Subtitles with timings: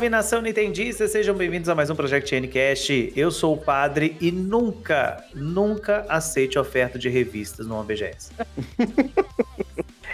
[0.00, 3.12] Salve nação Nintendista, sejam bem-vindos a mais um Project Ncast.
[3.14, 8.30] Eu sou o padre e nunca, nunca aceite oferta de revistas no BGS.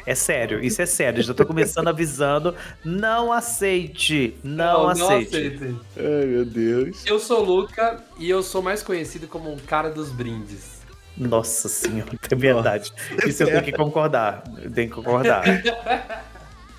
[0.05, 1.23] É sério, isso é sério.
[1.23, 2.53] Já tô começando avisando.
[2.85, 4.37] Não aceite.
[4.43, 5.57] Não, não aceite.
[5.61, 7.07] Não Ai, meu Deus.
[7.07, 10.81] Eu sou o Luca e eu sou mais conhecido como um cara dos brindes.
[11.17, 12.93] Nossa senhora, é verdade.
[13.13, 13.29] Nossa.
[13.29, 14.43] Isso eu tenho que concordar.
[14.61, 15.45] Eu tenho que concordar.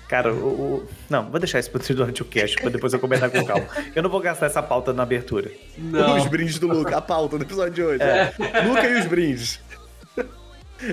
[0.08, 3.44] Cara, o, o, Não, vou deixar isso durante o cast, pra depois eu comentar com
[3.44, 3.66] calma.
[3.94, 5.50] Eu não vou gastar essa pauta na abertura.
[5.76, 6.16] Não.
[6.16, 8.02] Os brindes do Luca, a pauta do episódio de hoje.
[8.02, 8.32] É.
[8.66, 9.60] Luca e os brindes.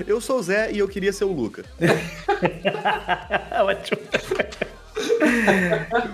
[0.06, 1.64] Eu sou o Zé e eu queria ser o Luca.
[3.64, 4.00] Ótimo.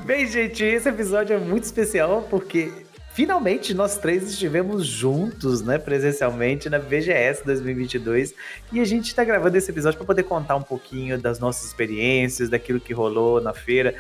[0.05, 2.71] Bem, gente, esse episódio é muito especial porque
[3.15, 8.35] finalmente nós três estivemos juntos, né, presencialmente na VGS 2022
[8.73, 12.49] e a gente está gravando esse episódio para poder contar um pouquinho das nossas experiências,
[12.49, 13.95] daquilo que rolou na feira,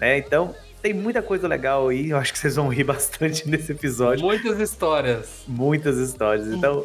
[0.00, 0.18] né?
[0.18, 4.24] Então, tem muita coisa legal aí, eu acho que vocês vão rir bastante nesse episódio.
[4.24, 5.42] Muitas histórias.
[5.46, 6.46] Muitas histórias.
[6.48, 6.84] Então,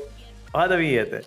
[0.53, 1.22] roda a vinheta.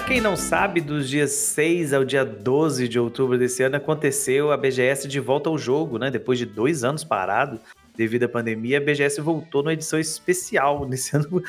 [0.00, 4.56] Quem não sabe, dos dias 6 ao dia 12 de outubro desse ano aconteceu a
[4.56, 6.10] BGS de volta ao jogo, né?
[6.10, 7.58] Depois de dois anos parado
[7.96, 11.42] devido à pandemia, a BGS voltou numa edição especial nesse ano,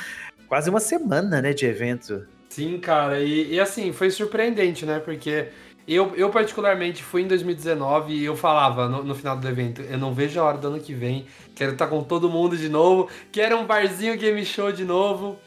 [0.47, 2.25] quase uma semana, né, de evento.
[2.49, 4.99] Sim, cara, e, e assim, foi surpreendente, né?
[4.99, 5.49] Porque
[5.87, 9.97] eu, eu particularmente fui em 2019 e eu falava no, no, final do evento, eu
[9.97, 13.09] não vejo a hora do ano que vem, quero estar com todo mundo de novo,
[13.31, 15.37] quero um barzinho game show de novo.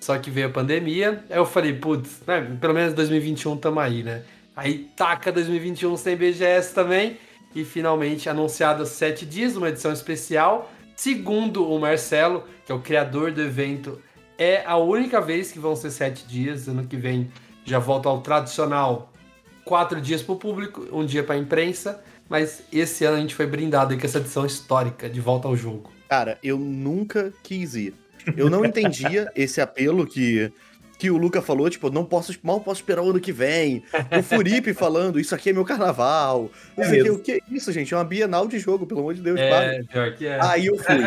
[0.00, 4.02] Só que veio a pandemia, aí eu falei, putz, né, pelo menos 2021 tamo aí,
[4.02, 4.22] né?
[4.56, 7.18] Aí taca 2021 sem BGS também,
[7.54, 10.70] e finalmente anunciado sete dias, uma edição especial.
[10.96, 14.00] Segundo o Marcelo, que é o criador do evento,
[14.38, 16.68] é a única vez que vão ser sete dias.
[16.68, 17.30] Ano que vem
[17.64, 19.12] já volta ao tradicional
[19.64, 22.02] quatro dias para o público, um dia para a imprensa.
[22.28, 25.90] Mas esse ano a gente foi brindado com essa edição histórica de volta ao jogo.
[26.08, 27.94] Cara, eu nunca quis ir.
[28.36, 30.52] Eu não entendia esse apelo que
[31.00, 33.82] que o Luca falou, tipo, não posso, mal posso esperar o ano que vem.
[34.18, 36.50] O Furipe falando, isso aqui é meu carnaval.
[36.76, 37.94] Não sei é o que é isso, gente?
[37.94, 39.40] É uma Bienal de jogo, pelo amor de Deus.
[39.40, 40.38] É, pior que é.
[40.42, 40.98] Aí eu fui.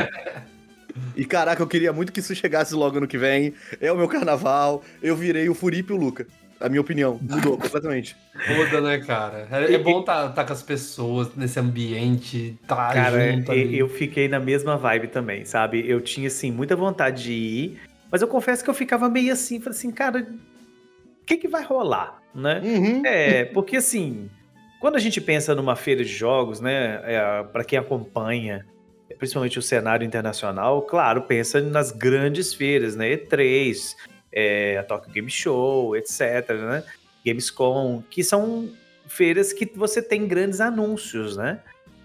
[1.15, 3.53] E caraca, eu queria muito que isso chegasse logo ano que vem.
[3.79, 4.83] É o meu carnaval.
[5.01, 6.25] Eu virei o Furipe e o Luca.
[6.63, 8.15] A minha opinião mudou completamente.
[8.47, 9.47] Muda, né, cara?
[9.51, 13.47] É, é bom estar tá, tá com as pessoas nesse ambiente, tá cara, junto.
[13.47, 15.83] Cara, eu fiquei na mesma vibe também, sabe?
[15.85, 17.79] Eu tinha, assim, muita vontade de ir,
[18.09, 21.63] mas eu confesso que eu ficava meio assim, falei assim, cara, o que que vai
[21.63, 22.61] rolar, né?
[22.63, 23.05] Uhum.
[23.05, 24.29] É, porque assim,
[24.79, 28.65] quando a gente pensa numa feira de jogos, né, é, para quem acompanha,
[29.17, 33.95] principalmente o cenário internacional, claro, pensa nas grandes feiras, né, E3,
[34.33, 36.83] é, a Tokyo Game Show, etc, né?
[37.25, 38.69] Gamescom, que são
[39.07, 41.59] feiras que você tem grandes anúncios, né?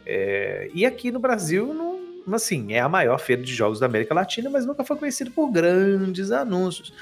[0.06, 4.14] É, e aqui no Brasil, não, assim, é a maior feira de jogos da América
[4.14, 6.92] Latina, mas nunca foi conhecido por grandes anúncios.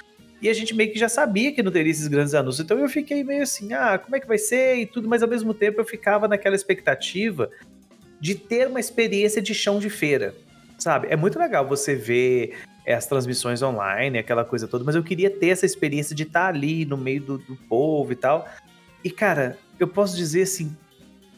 [0.41, 2.88] E a gente meio que já sabia que não teria esses grandes anúncios, então eu
[2.88, 5.81] fiquei meio assim, ah, como é que vai ser e tudo, mas ao mesmo tempo
[5.81, 7.50] eu ficava naquela expectativa
[8.20, 10.34] de ter uma experiência de chão de feira,
[10.78, 11.08] sabe?
[11.10, 12.54] É muito legal você ver
[12.95, 16.85] as transmissões online, aquela coisa toda, mas eu queria ter essa experiência de estar ali
[16.85, 18.49] no meio do, do povo e tal.
[19.03, 20.77] E, cara, eu posso dizer assim,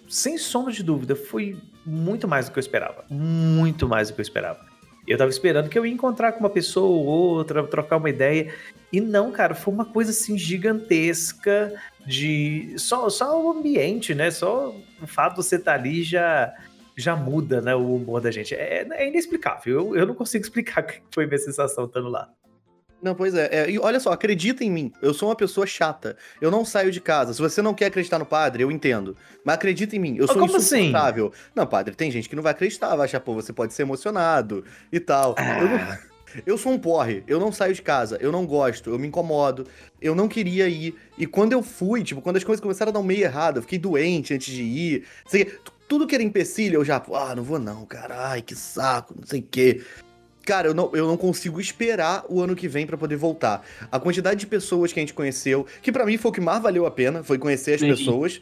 [0.09, 3.05] sem sombra de dúvida, foi muito mais do que eu esperava.
[3.11, 4.67] Muito mais do que eu esperava.
[5.07, 8.53] Eu tava esperando que eu ia encontrar com uma pessoa ou outra, trocar uma ideia.
[8.93, 11.73] E não, cara, foi uma coisa assim gigantesca
[12.07, 12.75] de.
[12.77, 14.31] Só, só o ambiente, né?
[14.31, 16.55] Só o fato de você estar ali já
[16.99, 18.55] já muda né, o humor da gente.
[18.55, 19.75] É, é inexplicável.
[19.75, 22.29] Eu, eu não consigo explicar o que foi minha sensação estando lá.
[23.01, 23.49] Não, pois é.
[23.53, 23.71] é.
[23.71, 24.93] E olha só, acredita em mim.
[25.01, 26.17] Eu sou uma pessoa chata.
[26.41, 27.33] Eu não saio de casa.
[27.33, 29.17] Se você não quer acreditar no padre, eu entendo.
[29.45, 30.17] Mas acredita em mim.
[30.17, 30.81] Eu sou Como assim?
[30.81, 31.33] insuportável.
[31.33, 31.51] Assim?
[31.55, 34.65] Não, padre, tem gente que não vai acreditar, vai achar, pô, você pode ser emocionado
[34.93, 35.37] e tal.
[35.39, 35.61] Ah.
[35.61, 35.99] Eu, não...
[36.45, 37.23] eu sou um porre.
[37.29, 38.19] Eu não saio de casa.
[38.21, 38.91] Eu não gosto.
[38.91, 39.65] Eu me incomodo.
[40.03, 40.97] Eu não queria ir.
[41.17, 43.63] E quando eu fui, tipo, quando as coisas começaram a dar um meio errado, eu
[43.63, 45.05] fiquei doente antes de ir.
[45.29, 45.53] Sei,
[45.89, 49.27] tudo que era empecilho, eu já, ah, não vou não, cara, ai, que saco, não
[49.27, 49.83] sei o quê.
[50.45, 53.63] Cara, eu não, eu não consigo esperar o ano que vem para poder voltar.
[53.91, 56.63] A quantidade de pessoas que a gente conheceu, que para mim foi o que mais
[56.63, 57.89] valeu a pena, foi conhecer as Sim.
[57.89, 58.41] pessoas.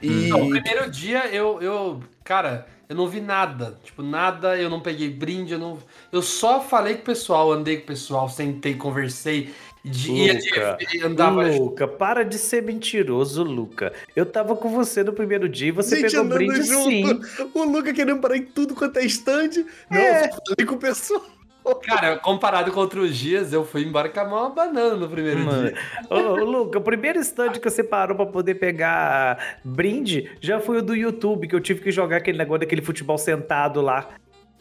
[0.00, 0.28] E...
[0.28, 2.02] Não, o primeiro dia eu, eu.
[2.24, 3.78] Cara, eu não vi nada.
[3.82, 5.78] Tipo, nada, eu não peguei brinde, eu não.
[6.12, 9.54] Eu só falei com o pessoal, andei com o pessoal, sentei, conversei.
[9.88, 11.46] Dia Luca, de, andava...
[11.46, 13.92] Luca, para de ser mentiroso, Luca.
[14.16, 16.90] Eu tava com você no primeiro dia e você Gente, pegou brinde junto.
[16.90, 17.50] sim.
[17.54, 19.64] O Luca querendo parar em tudo quanto é stand.
[19.88, 20.24] Não, é.
[20.26, 21.24] eu falei com o pessoal.
[21.82, 25.70] Cara, comparado com outros dias, eu fui embora com a mão banana no primeiro Mano.
[25.70, 25.78] dia.
[26.10, 30.78] Ô, ô, Luca, o primeiro stand que você parou pra poder pegar brinde já foi
[30.78, 34.08] o do YouTube, que eu tive que jogar aquele negócio daquele futebol sentado lá.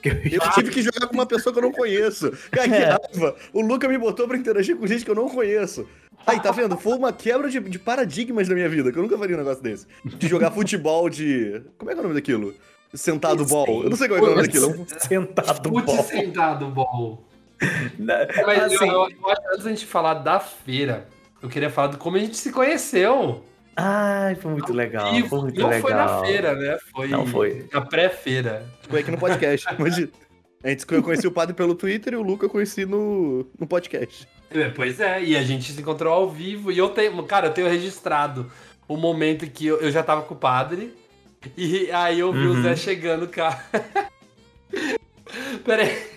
[0.10, 2.31] Eu tive que jogar com uma pessoa que eu não conheço.
[2.52, 2.86] Cara, que é.
[2.86, 3.36] raiva.
[3.54, 5.88] O Luca me botou pra interagir com gente que eu não conheço.
[6.25, 6.78] Aí, tá vendo?
[6.78, 9.62] Foi uma quebra de, de paradigmas na minha vida, que eu nunca faria um negócio
[9.62, 9.86] desse.
[10.04, 11.62] De jogar futebol de.
[11.78, 12.54] Como é que é o nome daquilo?
[12.94, 13.84] Sentado ball.
[13.84, 14.86] Eu não sei qual é o nome daquilo.
[15.00, 15.84] Sentado ball.
[15.84, 17.28] Putz, sentado ball.
[18.46, 21.07] Mas assim, eu, eu, eu acho antes da gente falar da feira,
[21.42, 23.44] eu queria falar de como a gente se conheceu.
[23.75, 25.10] Ai, foi muito legal.
[25.27, 25.81] Foi muito não legal.
[25.81, 26.77] foi na feira, né?
[26.92, 27.68] Foi não foi.
[27.74, 28.66] na pré-feira.
[28.89, 29.68] Foi aqui no podcast.
[29.77, 30.10] Imagina.
[30.63, 33.68] A gente eu conheci o padre pelo Twitter e o Luca eu conheci no, no
[33.68, 34.27] podcast.
[34.50, 37.54] É, pois é, e a gente se encontrou ao vivo e eu tenho, cara, eu
[37.54, 38.51] tenho registrado
[38.88, 40.92] o momento que eu, eu já tava com o padre
[41.56, 42.60] e aí eu vi uhum.
[42.60, 43.63] o Zé chegando, cara.
[45.63, 46.16] Pera aí.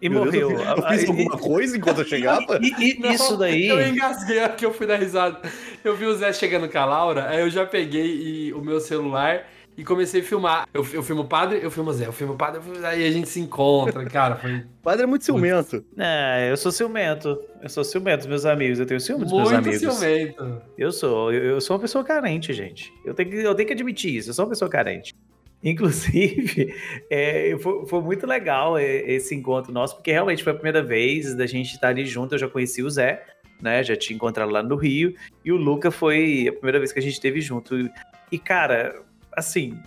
[0.00, 0.48] E Meu morreu.
[0.48, 2.58] Deus, eu fiz, alguma coisa enquanto eu chegava?
[2.66, 3.68] E, e, Não, isso daí.
[3.68, 5.40] Eu engasguei aqui, eu fui dar risada.
[5.84, 8.80] Eu vi o Zé chegando com a Laura, aí eu já peguei e, o meu
[8.80, 9.46] celular
[9.76, 10.66] e comecei a filmar.
[10.72, 12.84] Eu, eu filmo o padre, eu filmo o Zé, eu filmo o padre, filmo...
[12.84, 14.36] aí a gente se encontra, cara.
[14.36, 14.56] Foi...
[14.56, 15.84] O padre é muito ciumento.
[15.96, 17.38] É, eu sou ciumento.
[17.62, 18.78] Eu sou ciumento, meus amigos.
[18.80, 19.82] Eu tenho ciúme dos muito meus amigos.
[19.82, 20.62] Muito ciumento.
[20.76, 21.32] Eu sou.
[21.32, 22.92] Eu, eu, sou uma pessoa carente, gente.
[23.04, 24.30] Eu tenho, que, eu tenho que admitir isso.
[24.30, 25.14] Eu sou uma pessoa carente.
[25.62, 26.74] Inclusive,
[27.10, 31.46] é, foi, foi, muito legal esse encontro nosso, porque realmente foi a primeira vez da
[31.46, 32.34] gente estar ali junto.
[32.34, 33.24] Eu já conheci o Zé,
[33.60, 33.82] né?
[33.82, 35.14] Já tinha encontrado lá no Rio.
[35.44, 37.74] E o Luca foi a primeira vez que a gente esteve junto.
[38.30, 39.78] E, cara, assim,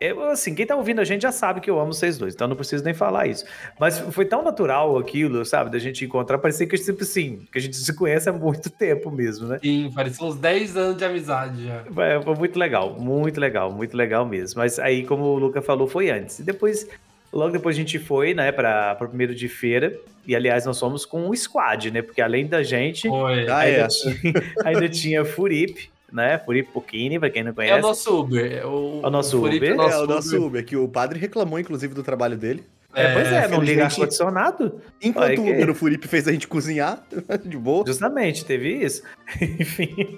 [0.00, 2.48] eu, assim, quem tá ouvindo a gente já sabe que eu amo vocês dois, então
[2.48, 3.44] não preciso nem falar isso.
[3.78, 7.60] Mas foi tão natural aquilo, sabe, da gente encontrar, parecia que, tipo assim, que a
[7.60, 9.58] gente se conhece há muito tempo mesmo, né?
[9.62, 11.84] Sim, parecia uns 10 anos de amizade já.
[11.84, 14.60] Foi, foi muito legal, muito legal, muito legal mesmo.
[14.60, 16.38] Mas aí, como o Luca falou, foi antes.
[16.38, 16.88] E depois,
[17.30, 19.94] logo depois a gente foi, né, para o primeiro de feira.
[20.26, 22.00] E aliás, nós fomos com um squad, né?
[22.00, 23.46] Porque além da gente, foi.
[23.48, 23.88] Ah, ainda, é.
[23.88, 24.32] tinha,
[24.64, 26.38] ainda tinha Furip né?
[26.38, 27.74] Furipe Puccini, pra quem não conhece.
[27.74, 28.52] É o nosso Uber.
[28.52, 29.62] É o, é o nosso o Uber.
[29.62, 30.46] É, é, o nosso Uber.
[30.46, 32.64] Uber, que o padre reclamou, inclusive, do trabalho dele.
[32.92, 34.80] É, pois é, não liga ar-condicionado.
[35.00, 37.02] Enquanto o Furipe fez a gente cozinhar,
[37.44, 37.84] de boa.
[37.86, 39.02] Justamente, teve isso.
[39.40, 40.16] Enfim.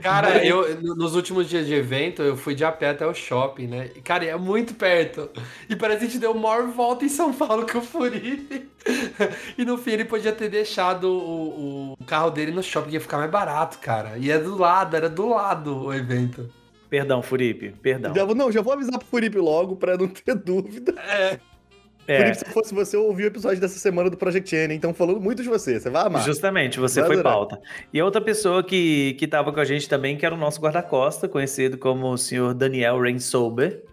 [0.00, 3.66] Cara, eu, nos últimos dias de evento, eu fui de a pé até o shopping,
[3.66, 3.90] né?
[3.96, 5.28] E, cara, é muito perto.
[5.68, 8.70] E parece que a gente deu maior volta em São Paulo com o Furipe.
[9.56, 13.16] E no fim ele podia ter deixado o, o carro dele no shopping, ia ficar
[13.18, 14.18] mais barato, cara.
[14.18, 16.50] E é do lado, era do lado o evento.
[16.90, 18.12] Perdão, Furipe, perdão.
[18.12, 20.94] Já, não, já vou avisar pro Furipe logo, pra não ter dúvida.
[21.00, 21.38] É.
[22.06, 22.30] É.
[22.30, 25.20] Isso, se fosse você, eu ouvi o episódio dessa semana do Project N, então falando
[25.20, 26.24] muito de você, você vai amar.
[26.24, 27.32] Justamente, você vai foi adorar.
[27.32, 27.60] pauta.
[27.92, 31.28] E outra pessoa que, que tava com a gente também, que era o nosso guarda-costa,
[31.28, 33.84] conhecido como o senhor Daniel Rainsober,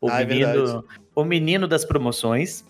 [0.00, 2.64] o, ah, é menino, é o menino das promoções.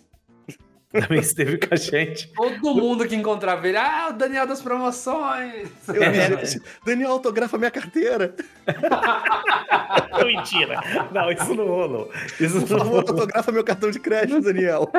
[0.90, 2.32] Também esteve com a gente.
[2.32, 5.68] Todo mundo que encontrava ele, ah, o Daniel das promoções.
[5.86, 6.44] Eu é.
[6.84, 8.34] Daniel, autografa minha carteira.
[10.24, 10.80] Mentira.
[11.12, 12.10] Não, isso não rolou.
[12.40, 14.90] Isso Por favor, autografa meu cartão de crédito, Daniel.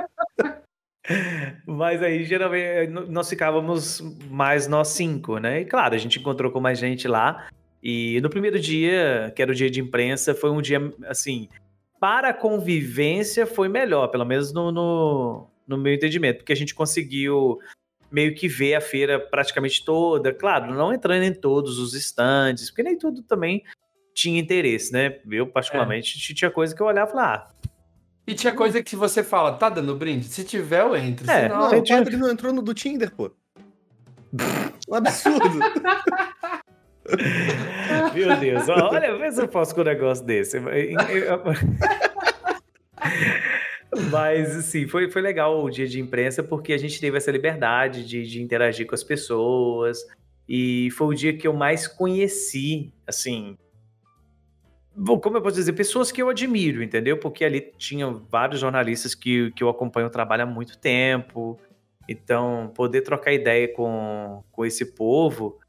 [1.65, 5.61] Mas aí, geralmente, nós ficávamos mais nós cinco, né?
[5.61, 7.47] E claro, a gente encontrou com mais gente lá.
[7.81, 11.47] E no primeiro dia, que era o dia de imprensa, foi um dia, assim,
[11.99, 16.73] para a convivência foi melhor, pelo menos no, no, no meu entendimento, porque a gente
[16.73, 17.59] conseguiu
[18.11, 22.81] meio que ver a feira praticamente toda, claro, não entrando em todos os estandes, porque
[22.81, 23.63] nem tudo também
[24.15, 25.19] tinha interesse, né?
[25.29, 26.33] Eu, particularmente, é.
[26.33, 27.69] tinha coisa que eu olhava e falava, ah,
[28.25, 30.25] e tinha coisa que você fala, tá dando brinde?
[30.25, 31.29] Se tiver, eu entro.
[31.29, 33.31] É, não, o padre não entrou no do Tinder, pô.
[34.89, 35.59] um absurdo.
[38.13, 40.59] Meu Deus, olha, vê se eu posso com um negócio desse.
[44.11, 48.05] Mas, assim, foi, foi legal o dia de imprensa porque a gente teve essa liberdade
[48.05, 50.05] de, de interagir com as pessoas.
[50.47, 53.57] E foi o dia que eu mais conheci, assim.
[55.21, 55.73] Como eu posso dizer?
[55.73, 57.17] Pessoas que eu admiro, entendeu?
[57.17, 61.59] Porque ali tinham vários jornalistas que, que eu acompanho o trabalho há muito tempo.
[62.07, 65.59] Então, poder trocar ideia com, com esse povo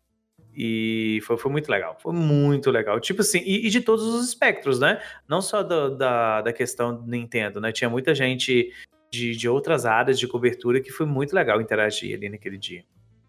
[0.62, 3.00] e foi, foi muito legal, foi muito legal.
[3.00, 5.00] Tipo assim, e, e de todos os espectros, né?
[5.26, 7.72] Não só do, da, da questão do Nintendo, né?
[7.72, 8.70] Tinha muita gente
[9.10, 12.84] de, de outras áreas de cobertura que foi muito legal interagir ali naquele dia.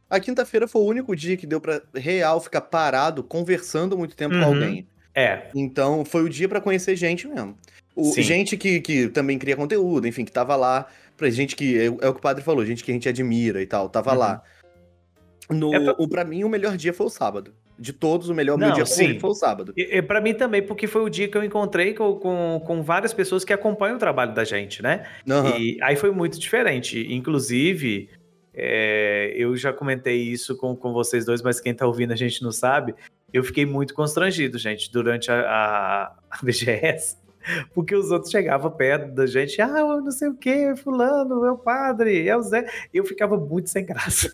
[0.10, 4.36] A quinta-feira foi o único dia que deu pra real ficar parado, conversando muito tempo
[4.36, 4.42] uhum.
[4.42, 4.86] com alguém.
[5.16, 5.48] É.
[5.56, 7.58] Então foi o dia para conhecer gente mesmo.
[7.96, 10.86] O, gente que, que também cria conteúdo, enfim, que tava lá.
[11.16, 11.78] Pra gente que.
[11.78, 14.12] É, é, o que o padre falou, gente que a gente admira e tal, tava
[14.12, 14.18] uhum.
[14.18, 14.44] lá.
[15.52, 15.96] No, é pra...
[15.98, 17.54] O, pra mim, o melhor dia foi o sábado.
[17.78, 19.20] De todos, o melhor Não, dia sim.
[19.20, 19.74] foi o sábado.
[19.76, 22.84] E, e para mim também, porque foi o dia que eu encontrei com, com, com
[22.84, 25.08] várias pessoas que acompanham o trabalho da gente, né?
[25.28, 25.58] Uhum.
[25.58, 27.12] E aí foi muito diferente.
[27.12, 28.10] Inclusive,
[28.54, 32.44] é, eu já comentei isso com, com vocês dois, mas quem tá ouvindo a gente
[32.44, 32.94] não sabe.
[33.34, 37.18] Eu fiquei muito constrangido, gente, durante a, a, a BGS.
[37.74, 41.58] Porque os outros chegavam perto da gente, ah, eu não sei o que, fulano, meu
[41.58, 42.66] padre, é o Zé.
[42.94, 44.32] Eu ficava muito sem graça.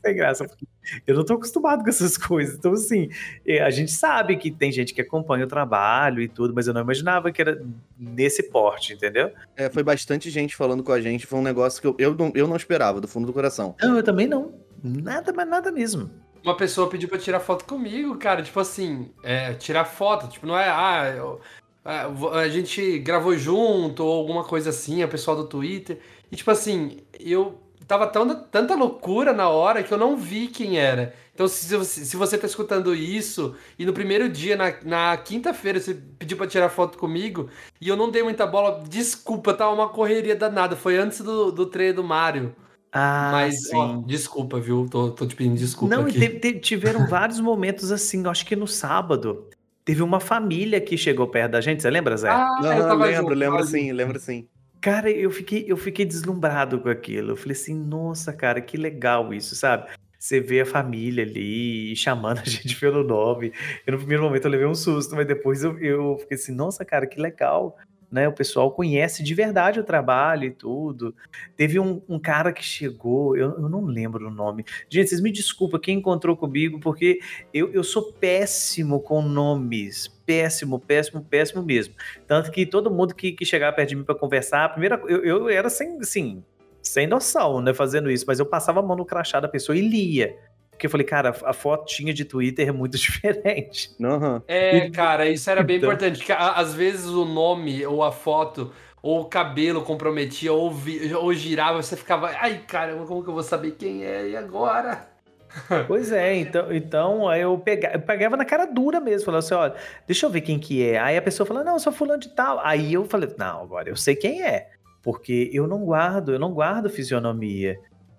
[0.00, 0.66] Sem graça, porque
[1.06, 2.56] eu não tô acostumado com essas coisas.
[2.56, 3.08] Então, assim,
[3.46, 6.74] é, a gente sabe que tem gente que acompanha o trabalho e tudo, mas eu
[6.74, 7.62] não imaginava que era
[7.98, 9.32] nesse porte, entendeu?
[9.56, 12.32] É, foi bastante gente falando com a gente, foi um negócio que eu, eu, não,
[12.34, 13.74] eu não esperava, do fundo do coração.
[13.80, 14.54] Não, eu também não.
[14.82, 16.10] Nada, mas nada mesmo.
[16.42, 20.58] Uma pessoa pediu pra tirar foto comigo, cara, tipo assim, é, tirar foto, tipo, não
[20.58, 21.40] é, ah, eu
[21.84, 25.98] é, a gente gravou junto ou alguma coisa assim, a pessoal do Twitter.
[26.30, 27.58] E tipo assim, eu
[27.90, 31.12] tava tão, tanta loucura na hora que eu não vi quem era.
[31.34, 35.94] Então, se, se você tá escutando isso e no primeiro dia, na, na quinta-feira, você
[36.16, 37.48] pediu pra tirar foto comigo
[37.80, 40.76] e eu não dei muita bola, desculpa, tava uma correria danada.
[40.76, 42.54] Foi antes do, do treino do Mario.
[42.92, 43.76] Ah, Mas, sim.
[43.76, 44.86] Ó, desculpa, viu?
[44.88, 45.96] Tô, tô te pedindo desculpa.
[45.96, 46.20] Não, aqui.
[46.20, 49.48] e tiveram vários momentos assim, acho que no sábado.
[49.84, 52.30] Teve uma família que chegou perto da gente, você lembra, Zé?
[52.30, 54.46] Ah, Não, eu lembro, junto, lembro sim, lembro sim.
[54.80, 57.32] Cara, eu fiquei, eu fiquei deslumbrado com aquilo.
[57.32, 59.90] Eu falei assim, nossa, cara, que legal isso, sabe?
[60.18, 63.52] Você vê a família ali chamando a gente pelo nome.
[63.86, 66.84] Eu, no primeiro momento eu levei um susto, mas depois eu, eu fiquei assim, nossa,
[66.84, 67.76] cara, que legal
[68.10, 68.28] né?
[68.28, 71.14] O pessoal conhece de verdade o trabalho e tudo.
[71.56, 74.64] Teve um, um cara que chegou, eu, eu, não lembro o nome.
[74.88, 77.20] Gente, vocês me desculpem quem encontrou comigo, porque
[77.54, 80.08] eu, eu sou péssimo com nomes.
[80.26, 81.94] Péssimo, péssimo, péssimo mesmo.
[82.26, 85.24] Tanto que todo mundo que, que chegava perto de mim para conversar, a primeira, eu,
[85.24, 86.42] eu era sem, assim,
[86.82, 89.80] sem noção, né, fazendo isso, mas eu passava a mão no crachá da pessoa e
[89.80, 90.36] lia.
[90.80, 93.90] Porque eu falei, cara, a fotinha de Twitter é muito diferente.
[94.00, 94.40] Uhum.
[94.48, 95.90] É, cara, isso era bem então...
[95.90, 96.24] importante.
[96.24, 98.72] Que às vezes o nome ou a foto
[99.02, 103.34] ou o cabelo comprometia, ou, vi, ou girava, você ficava, ai caramba, como que eu
[103.34, 105.08] vou saber quem é e agora?
[105.88, 109.54] Pois é, então, então aí eu pegava, eu pegava na cara dura mesmo, falava assim,
[109.54, 109.74] olha,
[110.06, 110.96] deixa eu ver quem que é.
[110.98, 112.60] Aí a pessoa falou, não, eu sou fulano de tal.
[112.62, 114.68] Aí eu falei, não, agora eu sei quem é,
[115.02, 117.76] porque eu não guardo, eu não guardo fisionomia.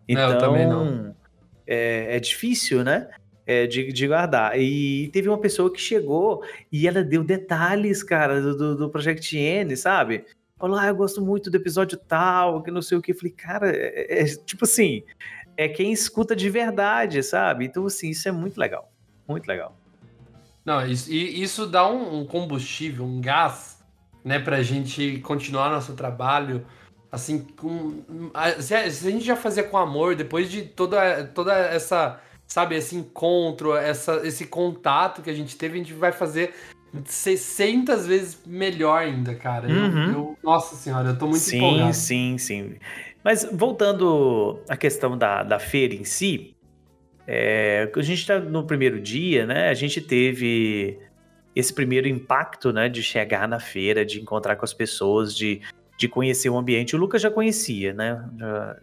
[0.08, 1.16] Então, não, eu também não
[1.72, 3.08] é, é difícil, né?
[3.48, 4.60] É, de, de, guardar.
[4.60, 9.76] E teve uma pessoa que chegou e ela deu detalhes, cara, do, do, Project N,
[9.78, 10.26] sabe?
[10.60, 13.14] Falou, ah, eu gosto muito do episódio tal, que não sei o que.
[13.14, 15.04] Eu falei, cara, é, é, é, tipo assim,
[15.58, 17.66] é quem escuta de verdade, sabe?
[17.66, 18.92] Então, assim, isso é muito legal.
[19.28, 19.76] Muito legal.
[20.64, 23.84] Não, isso, isso dá um combustível, um gás,
[24.24, 26.66] né, pra gente continuar nosso trabalho
[27.12, 28.04] assim, com.
[28.60, 32.20] Se a, se a gente já fazia com amor, depois de toda, toda essa.
[32.48, 36.54] Sabe, esse encontro, essa, esse contato que a gente teve, a gente vai fazer
[37.06, 39.70] 600 vezes melhor ainda, cara.
[39.70, 40.04] Uhum.
[40.04, 41.94] Eu, eu, nossa senhora, eu tô muito sim, empolgado.
[41.94, 42.76] Sim, sim, sim.
[43.24, 46.54] Mas voltando à questão da, da feira em si,
[47.26, 49.70] é, a gente tá no primeiro dia, né?
[49.70, 51.00] A gente teve
[51.56, 52.90] esse primeiro impacto, né?
[52.90, 55.62] De chegar na feira, de encontrar com as pessoas, de
[56.02, 56.96] de conhecer o ambiente.
[56.96, 58.28] O Lucas já conhecia, né?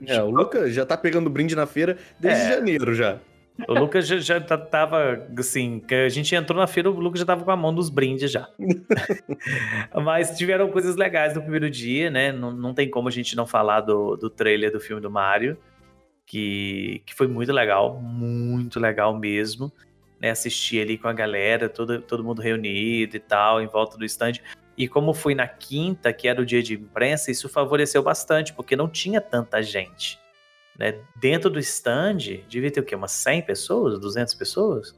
[0.03, 3.19] Já, é, o Lucas já tá pegando brinde na feira desde é, janeiro já.
[3.67, 7.19] O Lucas já, já tá, tava, assim, que a gente entrou na feira, o Lucas
[7.19, 8.49] já tava com a mão nos brindes já.
[10.01, 12.31] Mas tiveram coisas legais no primeiro dia, né?
[12.31, 15.59] Não, não tem como a gente não falar do, do trailer do filme do Mario,
[16.25, 19.73] que, que foi muito legal, muito legal mesmo.
[20.21, 24.05] Né, assistir ali com a galera, todo, todo mundo reunido e tal, em volta do
[24.05, 24.41] stand.
[24.79, 28.77] E como foi na quinta, que era o dia de imprensa, isso favoreceu bastante, porque
[28.77, 30.21] não tinha tanta gente.
[30.79, 30.95] Né?
[31.17, 32.19] Dentro do stand,
[32.49, 32.95] devia ter o quê?
[32.95, 33.99] Umas 100 pessoas?
[33.99, 34.95] 200 pessoas?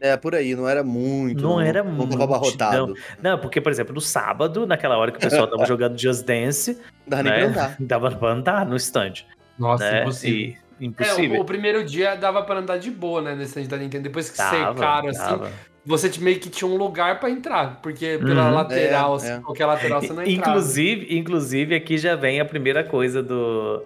[0.00, 1.42] É, por aí, não era muito.
[1.42, 2.16] Não, não era não muito.
[2.16, 2.88] Não abarrotado.
[2.88, 3.32] Não.
[3.32, 6.80] não, porque, por exemplo, no sábado, naquela hora que o pessoal tava jogando Just Dance.
[7.04, 7.30] Dava né?
[7.30, 7.76] nem pra andar.
[7.80, 9.24] Dava pra andar no stand.
[9.58, 10.02] Nossa, né?
[10.02, 10.56] impossível.
[10.78, 11.36] E, impossível.
[11.36, 14.04] É, o, o, primeiro dia dava pra andar de boa, né, nesse stand da Nintendo.
[14.04, 15.52] Depois que tava, secaram, assim,
[15.84, 19.40] você meio que tinha um lugar para entrar, porque pela uhum, lateral, é, é.
[19.40, 20.50] qualquer lateral você não entrava.
[20.50, 23.84] Inclusive, inclusive, aqui já vem a primeira coisa do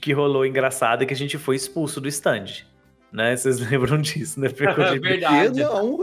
[0.00, 2.64] que rolou engraçada que a gente foi expulso do stand.
[3.12, 3.36] Né?
[3.36, 4.48] Vocês lembram disso, né?
[4.48, 4.50] É
[4.98, 5.60] verdade.
[5.60, 5.96] Não,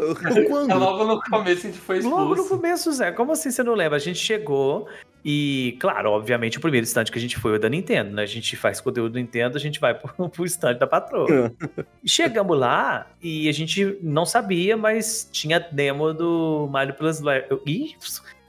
[0.48, 0.72] quando?
[0.72, 2.18] É logo no começo a gente foi expulso.
[2.18, 3.12] Logo no começo, Zé.
[3.12, 3.96] Como assim você não lembra?
[3.96, 4.88] A gente chegou
[5.24, 8.24] E, claro, obviamente, o primeiro stand que a gente foi o da Nintendo, né?
[8.24, 11.52] A gente faz conteúdo do Nintendo, a gente vai pro, pro stand da patroa.
[12.06, 17.22] Chegamos lá e a gente não sabia, mas tinha demo do Mario Plus...
[17.66, 17.96] Ih,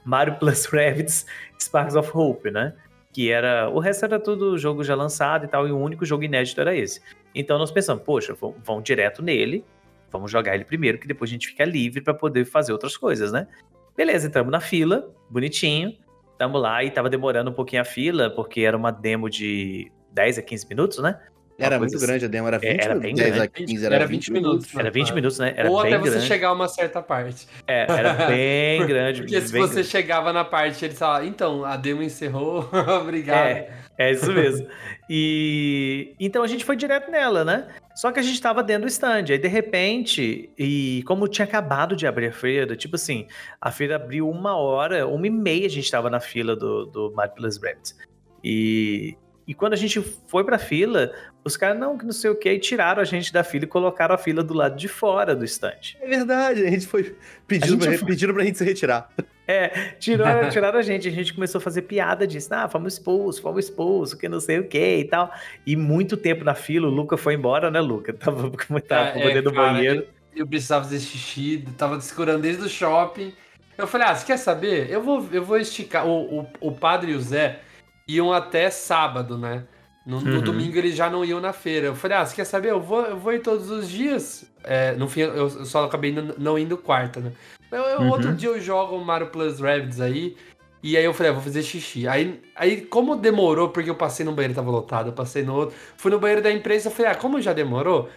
[0.05, 1.25] Mario Plus Rabbids
[1.59, 2.73] Sparks of Hope, né?
[3.11, 3.69] Que era...
[3.69, 6.75] O resto era tudo jogo já lançado e tal, e o único jogo inédito era
[6.75, 7.01] esse.
[7.33, 9.65] Então nós pensamos, poxa, vão, vão direto nele,
[10.11, 13.31] vamos jogar ele primeiro, que depois a gente fica livre para poder fazer outras coisas,
[13.31, 13.47] né?
[13.95, 15.95] Beleza, entramos na fila, bonitinho.
[16.39, 20.39] Tamo lá e tava demorando um pouquinho a fila, porque era uma demo de 10
[20.39, 21.19] a 15 minutos, né?
[21.59, 22.05] era muito assim.
[22.05, 23.43] grande a demo, era 20 é, era bem 10 grande.
[23.43, 24.53] a 15, era, era 20, 20 minutos.
[24.53, 24.79] minutos.
[24.79, 25.53] Era 20 minutos, né?
[25.57, 27.45] Era Ou até você chegar a uma certa parte.
[27.67, 29.21] É, era bem grande.
[29.23, 29.89] Porque se você grande.
[29.89, 32.69] chegava na parte, ele falava, então, a demo encerrou,
[33.01, 33.47] obrigado.
[33.47, 33.69] É,
[33.99, 34.65] é isso mesmo.
[35.09, 37.67] E então a gente foi direto nela, né?
[37.93, 39.25] Só que a gente tava dentro do stand.
[39.29, 43.27] Aí, de repente, e como tinha acabado de abrir a feira, tipo assim,
[43.59, 47.13] a feira abriu uma hora, uma e meia a gente tava na fila do, do
[47.35, 47.93] Plus Rabbit.
[48.41, 51.11] E, e quando a gente foi pra fila,
[51.43, 54.15] os caras, não, que não sei o que, tiraram a gente da fila e colocaram
[54.15, 55.97] a fila do lado de fora do stand.
[55.99, 57.97] É verdade, a gente foi pedindo, gente...
[57.97, 59.09] Pra, pedindo pra gente se retirar.
[59.49, 62.53] É, tiraram, tiraram a gente, a gente começou a fazer piada disso.
[62.53, 65.33] Ah, fomos expulsos, fomos expulsos, que não sei o que e tal.
[65.65, 68.13] E muito tempo na fila, o Luca foi embora, né, Luca?
[68.19, 68.51] Tava,
[68.87, 70.05] tava é, é, do banheiro.
[70.35, 73.33] Eu, eu, precisava fazer xixi, tava descurando desde o shopping.
[73.75, 74.87] Eu falei, ah, você quer saber?
[74.91, 76.05] Eu vou, eu vou esticar.
[76.05, 77.59] O, o, o padre e o Zé
[78.07, 79.63] iam até sábado, né?
[80.05, 80.23] No, uhum.
[80.25, 81.87] no, domingo eles já não iam na feira.
[81.87, 82.69] Eu falei, ah, você quer saber?
[82.69, 84.45] Eu vou, eu vou ir todos os dias.
[84.63, 87.31] É, no fim, eu só acabei não indo quarta, né?
[87.71, 88.09] Eu, eu, uhum.
[88.09, 90.35] Outro dia eu jogo o Mario Plus Rabbids aí.
[90.81, 92.07] E aí eu falei, ah, vou fazer xixi.
[92.07, 95.75] Aí, aí, como demorou, porque eu passei no banheiro, tava lotado, eu passei no outro.
[95.97, 98.09] Fui no banheiro da empresa, eu falei, ah, como já demorou,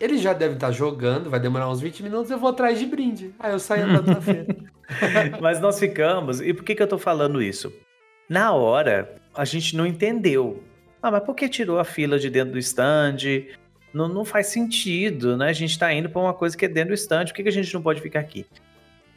[0.00, 2.86] ele já deve estar tá jogando, vai demorar uns 20 minutos, eu vou atrás de
[2.86, 3.32] brinde.
[3.38, 4.56] Aí eu saí andando na feira.
[5.40, 7.72] Mas nós ficamos, e por que, que eu tô falando isso?
[8.28, 10.62] Na hora, a gente não entendeu.
[11.00, 13.46] Ah, mas por que tirou a fila de dentro do stand?
[13.94, 15.48] Não, não faz sentido, né?
[15.48, 17.48] A gente tá indo pra uma coisa que é dentro do stand, por que, que
[17.48, 18.44] a gente não pode ficar aqui?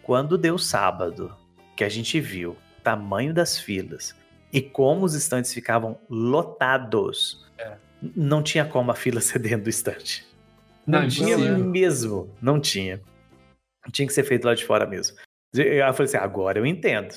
[0.04, 1.36] Quando deu sábado,
[1.76, 4.16] que a gente viu o tamanho das filas
[4.52, 7.76] e como os estantes ficavam lotados, é.
[8.16, 10.26] não tinha como a fila ser dentro do estande.
[10.86, 13.02] Não, não tinha mesmo, não tinha.
[13.92, 15.18] Tinha que ser feito lá de fora mesmo.
[15.54, 17.16] Eu falei assim, agora eu entendo.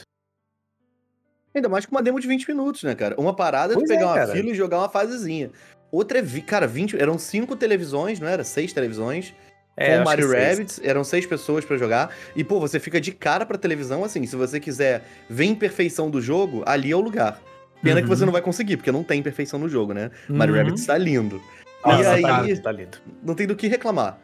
[1.54, 3.14] Ainda mais com uma demo de 20 minutos, né, cara?
[3.18, 4.32] Uma parada de pegar é, uma cara.
[4.32, 5.50] fila e jogar uma fasezinha.
[5.92, 8.42] Outra é, cara, 20, eram cinco televisões, não era?
[8.42, 9.32] Seis televisões.
[9.76, 12.10] É, com Mario Rabbids, eram seis pessoas para jogar.
[12.36, 16.20] E, pô, você fica de cara pra televisão, assim, se você quiser ver imperfeição do
[16.20, 17.40] jogo, ali é o lugar.
[17.82, 18.02] Pena uhum.
[18.02, 18.26] que você uhum.
[18.26, 20.10] não vai conseguir, porque não tem imperfeição no jogo, né?
[20.28, 20.36] Uhum.
[20.36, 21.42] Mario Rabbids tá lindo.
[21.84, 22.98] Nossa, e tá aí, tá, lindo.
[23.22, 24.18] não tem do que reclamar.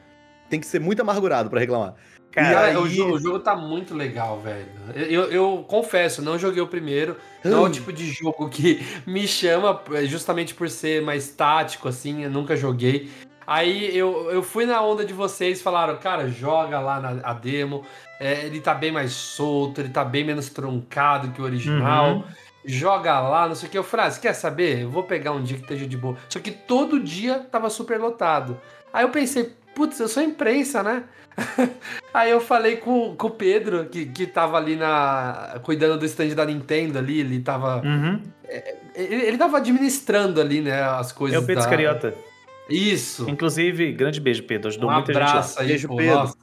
[0.49, 1.95] Tem que ser muito amargurado para reclamar.
[2.33, 2.77] Cara, aí...
[2.77, 4.67] o, jogo, o, jogo, tá muito legal, velho.
[4.95, 7.17] Eu, eu, eu, confesso, não joguei o primeiro.
[7.45, 7.51] Hum.
[7.51, 7.71] Não é o hum.
[7.71, 12.23] tipo de jogo que me chama, justamente por ser mais tático, assim.
[12.23, 13.11] Eu nunca joguei.
[13.51, 17.85] Aí eu, eu fui na onda de vocês, falaram, cara, joga lá na a demo.
[18.21, 22.19] É, ele tá bem mais solto, ele tá bem menos truncado que o original.
[22.19, 22.25] Uhum.
[22.65, 23.77] Joga lá, não sei o que.
[23.77, 24.83] Eu falei, ah, quer saber?
[24.83, 26.17] Eu vou pegar um dia que esteja de boa.
[26.29, 28.57] Só que todo dia tava super lotado.
[28.93, 31.03] Aí eu pensei, putz, eu sou imprensa, né?
[32.15, 35.59] Aí eu falei com, com o Pedro, que, que tava ali na.
[35.65, 37.83] cuidando do stand da Nintendo ali, ele tava.
[37.85, 38.23] Uhum.
[38.45, 41.37] É, ele, ele tava administrando ali, né, as coisas.
[41.37, 41.69] É o Pedro da...
[41.69, 42.30] Scariota.
[42.71, 43.29] Isso.
[43.29, 44.69] Inclusive, grande beijo, Pedro.
[44.69, 46.15] Ajudou um muita abraço gente aí, beijo, pô, Pedro.
[46.15, 46.37] Nossa.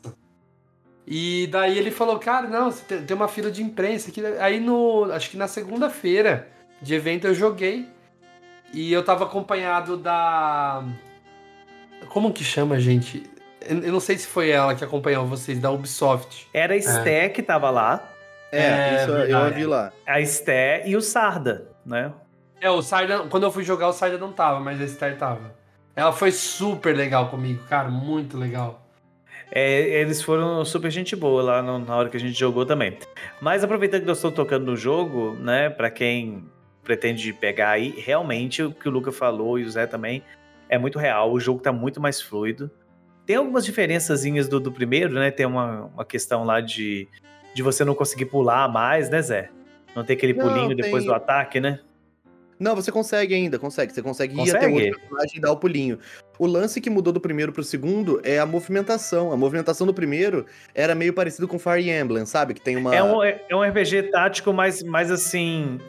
[1.07, 4.21] E daí ele falou, cara, não, tem uma fila de imprensa aqui.
[4.39, 5.05] Aí no.
[5.11, 6.49] Acho que na segunda-feira
[6.81, 7.87] de evento eu joguei.
[8.73, 10.83] E eu tava acompanhado da.
[12.09, 13.23] Como que chama, gente?
[13.61, 16.47] Eu não sei se foi ela que acompanhou vocês, da Ubisoft.
[16.53, 17.29] Era a Sté é.
[17.29, 18.03] que tava lá.
[18.51, 19.91] É, é isso eu a vi lá.
[20.05, 22.11] A Sté e o Sarda, né?
[22.61, 25.53] É, o Sarda, quando eu fui jogar, o Sarda não tava, mas a Sté tava.
[25.97, 28.87] Ela foi super legal comigo, cara, muito legal.
[29.51, 32.95] É, eles foram super gente boa lá no, na hora que a gente jogou também.
[33.41, 36.45] Mas aproveitando que eu estou tocando no jogo, né, para quem
[36.83, 40.21] pretende pegar aí, realmente o que o Luca falou e o Zé também
[40.69, 41.31] é muito real.
[41.31, 42.69] O jogo tá muito mais fluido.
[43.25, 45.31] Tem algumas diferençazinhas do, do primeiro, né?
[45.31, 47.07] Tem uma, uma questão lá de,
[47.55, 49.49] de você não conseguir pular mais, né, Zé?
[49.95, 50.77] Não ter aquele pulinho não, tem...
[50.77, 51.79] depois do ataque, né?
[52.59, 53.93] Não, você consegue ainda, consegue.
[53.93, 54.55] Você consegue, consegue?
[54.55, 55.99] ir até o outro personagem e dar o pulinho.
[56.39, 59.31] O lance que mudou do primeiro pro segundo é a movimentação.
[59.31, 62.53] A movimentação do primeiro era meio parecido com Fire Emblem, sabe?
[62.53, 62.95] Que tem uma.
[62.95, 65.79] É um, é um RPG tático, mas, mais assim.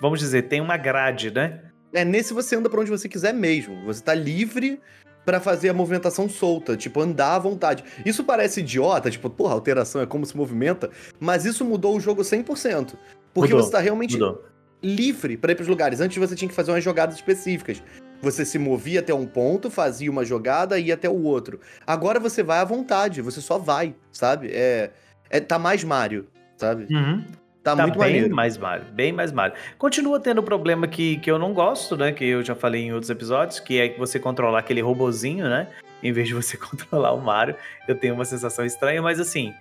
[0.00, 1.60] Vamos dizer, tem uma grade, né?
[1.92, 3.84] É, nesse você anda pra onde você quiser mesmo.
[3.84, 4.80] Você tá livre
[5.24, 7.84] para fazer a movimentação solta, tipo, andar à vontade.
[8.04, 12.22] Isso parece idiota, tipo, porra, alteração é como se movimenta, mas isso mudou o jogo
[12.22, 12.94] 100%.
[13.34, 14.14] Porque mudou, você tá realmente.
[14.14, 14.47] Mudou
[14.82, 16.00] livre para ir pros lugares.
[16.00, 17.82] Antes você tinha que fazer umas jogadas específicas.
[18.20, 21.60] Você se movia até um ponto, fazia uma jogada e ia até o outro.
[21.86, 24.50] Agora você vai à vontade, você só vai, sabe?
[24.52, 24.90] É,
[25.30, 26.86] é tá mais Mario, sabe?
[26.92, 27.24] Uhum.
[27.62, 28.34] Tá, tá, muito bem maneiro.
[28.34, 29.56] mais Mario, bem mais Mario.
[29.76, 32.12] Continua tendo problema que, que eu não gosto, né?
[32.12, 35.68] Que eu já falei em outros episódios, que é você controlar aquele robozinho, né?
[36.02, 37.54] Em vez de você controlar o Mario.
[37.86, 39.54] Eu tenho uma sensação estranha, mas assim,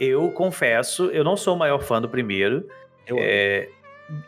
[0.00, 2.66] eu confesso, eu não sou o maior fã do primeiro.
[3.06, 3.68] Eu é,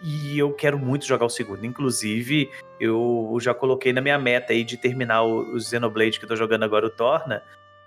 [0.03, 1.65] e eu quero muito jogar o segundo.
[1.65, 6.37] Inclusive, eu já coloquei na minha meta aí de terminar o, Xenoblade que eu tô
[6.37, 7.43] jogando agora, o Torna.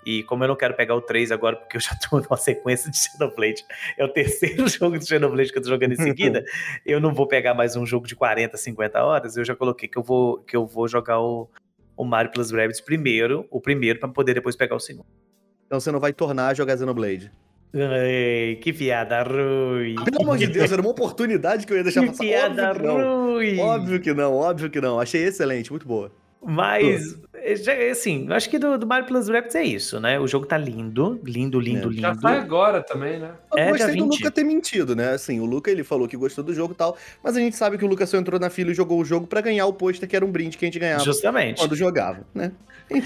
[0.06, 2.90] E como eu não quero pegar o 3 agora, porque eu já tô numa sequência
[2.90, 3.66] de Xenoblade,
[3.98, 6.46] é o terceiro jogo de Xenoblade que eu tô jogando em seguida,
[6.86, 9.98] eu não vou pegar mais um jogo de 40, 50 horas, eu já coloquei que
[9.98, 11.50] eu vou, que eu vou jogar o,
[11.98, 15.08] o Mario Plus Rabbids primeiro, o primeiro, para poder depois pegar o segundo.
[15.66, 17.30] Então você não vai tornar a jogar Xenoblade?
[17.74, 19.96] Ai, que piada ruim.
[20.04, 22.24] Pelo amor de Deus, era uma oportunidade que eu ia deixar que passar.
[22.24, 23.60] Piada óbvio que ruim.
[23.60, 25.00] Óbvio que não, óbvio que não.
[25.00, 26.12] Achei excelente, muito boa.
[26.44, 27.20] Mas,
[27.92, 30.20] assim, eu acho que do, do Mario Plus Rabbids é isso, né?
[30.20, 31.92] O jogo tá lindo, lindo, lindo, é.
[31.92, 32.02] lindo.
[32.02, 33.32] Já sai agora também, né?
[33.52, 35.12] Eu é, gostei do Luca ter mentido, né?
[35.12, 37.78] Assim, o Luca, ele falou que gostou do jogo e tal, mas a gente sabe
[37.78, 40.08] que o Luca só entrou na fila e jogou o jogo para ganhar o pôster,
[40.08, 41.04] que era um brinde que a gente ganhava.
[41.04, 41.60] Justamente.
[41.60, 42.52] Quando jogava, né?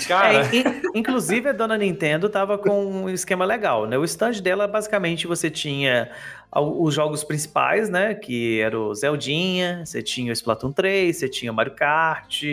[0.08, 0.46] Cara.
[0.46, 0.50] É,
[0.94, 3.98] inclusive, a dona Nintendo tava com um esquema legal, né?
[3.98, 6.12] O stand dela, basicamente, você tinha
[6.54, 8.14] os jogos principais, né?
[8.14, 12.44] Que era o Zeldinha, você tinha o Splatoon 3, você tinha o Mario Kart,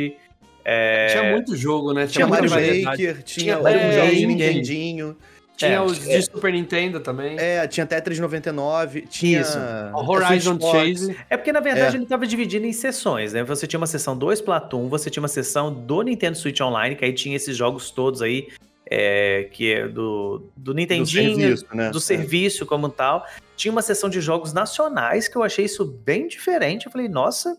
[0.70, 1.06] é...
[1.06, 2.06] Tinha muito jogo, né?
[2.06, 5.16] Tinha, tinha Mario Maker, tinha, tinha é, jogos de Nintendinho.
[5.56, 7.38] Tinha é, os de é, Super Nintendo também.
[7.38, 9.58] É, tinha Tetris 99, tinha Isso.
[9.94, 11.16] Horizon Chase.
[11.30, 11.96] É porque, na verdade, é.
[11.96, 13.42] ele estava dividido em sessões, né?
[13.44, 17.04] Você tinha uma sessão do Splatoon, você tinha uma sessão do Nintendo Switch Online, que
[17.04, 18.48] aí tinha esses jogos todos aí,
[18.90, 21.90] é, que é do, do Nintendinho, do serviço, né?
[21.90, 23.26] do serviço como tal.
[23.56, 26.84] Tinha uma sessão de jogos nacionais, que eu achei isso bem diferente.
[26.84, 27.56] Eu falei, nossa,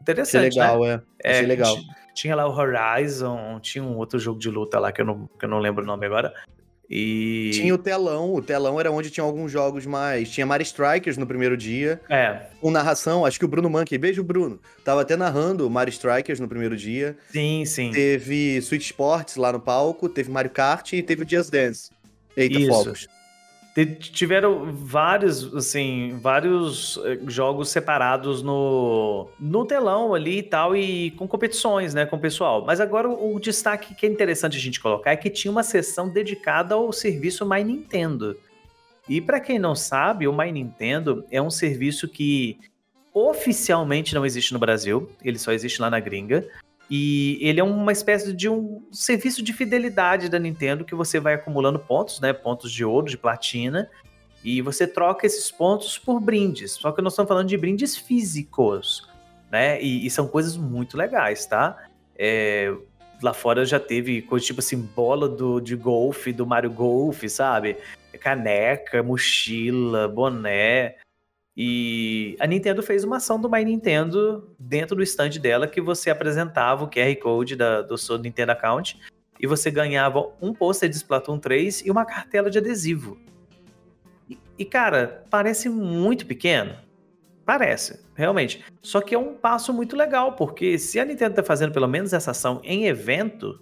[0.00, 1.02] interessante, que legal, né?
[1.22, 1.32] é.
[1.32, 1.76] Achei legal.
[2.18, 5.44] Tinha lá o Horizon, tinha um outro jogo de luta lá que eu não, que
[5.44, 6.34] eu não lembro o nome agora.
[6.90, 7.52] E.
[7.54, 10.28] Tinha o telão, o telão era onde tinha alguns jogos mais.
[10.28, 12.00] Tinha Mario Strikers no primeiro dia.
[12.08, 12.46] É.
[12.60, 16.48] Com narração, acho que o Bruno Monkey, beijo Bruno, tava até narrando Mario Strikers no
[16.48, 17.16] primeiro dia.
[17.30, 17.92] Sim, sim.
[17.92, 21.90] Teve Switch Sports lá no palco, teve Mario Kart e teve o Just Dance.
[22.36, 22.68] Eita, Isso.
[22.68, 23.06] fogos.
[23.86, 31.28] Tiveram vários, assim, vários eh, jogos separados no, no telão ali e tal, e com
[31.28, 32.64] competições, né, com o pessoal.
[32.64, 35.62] Mas agora o, o destaque que é interessante a gente colocar é que tinha uma
[35.62, 38.36] sessão dedicada ao serviço My Nintendo.
[39.08, 42.58] E para quem não sabe, o My Nintendo é um serviço que
[43.14, 46.46] oficialmente não existe no Brasil, ele só existe lá na gringa.
[46.90, 51.34] E ele é uma espécie de um serviço de fidelidade da Nintendo que você vai
[51.34, 52.32] acumulando pontos, né?
[52.32, 53.90] Pontos de ouro, de platina.
[54.42, 56.72] E você troca esses pontos por brindes.
[56.72, 59.06] Só que nós estamos falando de brindes físicos,
[59.50, 59.80] né?
[59.82, 61.76] E, e são coisas muito legais, tá?
[62.16, 62.74] É,
[63.22, 67.76] lá fora já teve coisa tipo assim, bola do, de golfe, do Mario Golf, sabe?
[68.20, 70.96] Caneca, mochila, boné.
[71.60, 76.08] E a Nintendo fez uma ação do My Nintendo dentro do stand dela que você
[76.08, 78.96] apresentava o QR Code da, do seu Nintendo Account
[79.40, 83.18] e você ganhava um pôster de Splatoon 3 e uma cartela de adesivo.
[84.30, 86.76] E, e, cara, parece muito pequeno.
[87.44, 88.64] Parece, realmente.
[88.80, 92.12] Só que é um passo muito legal, porque se a Nintendo tá fazendo pelo menos
[92.12, 93.60] essa ação em evento,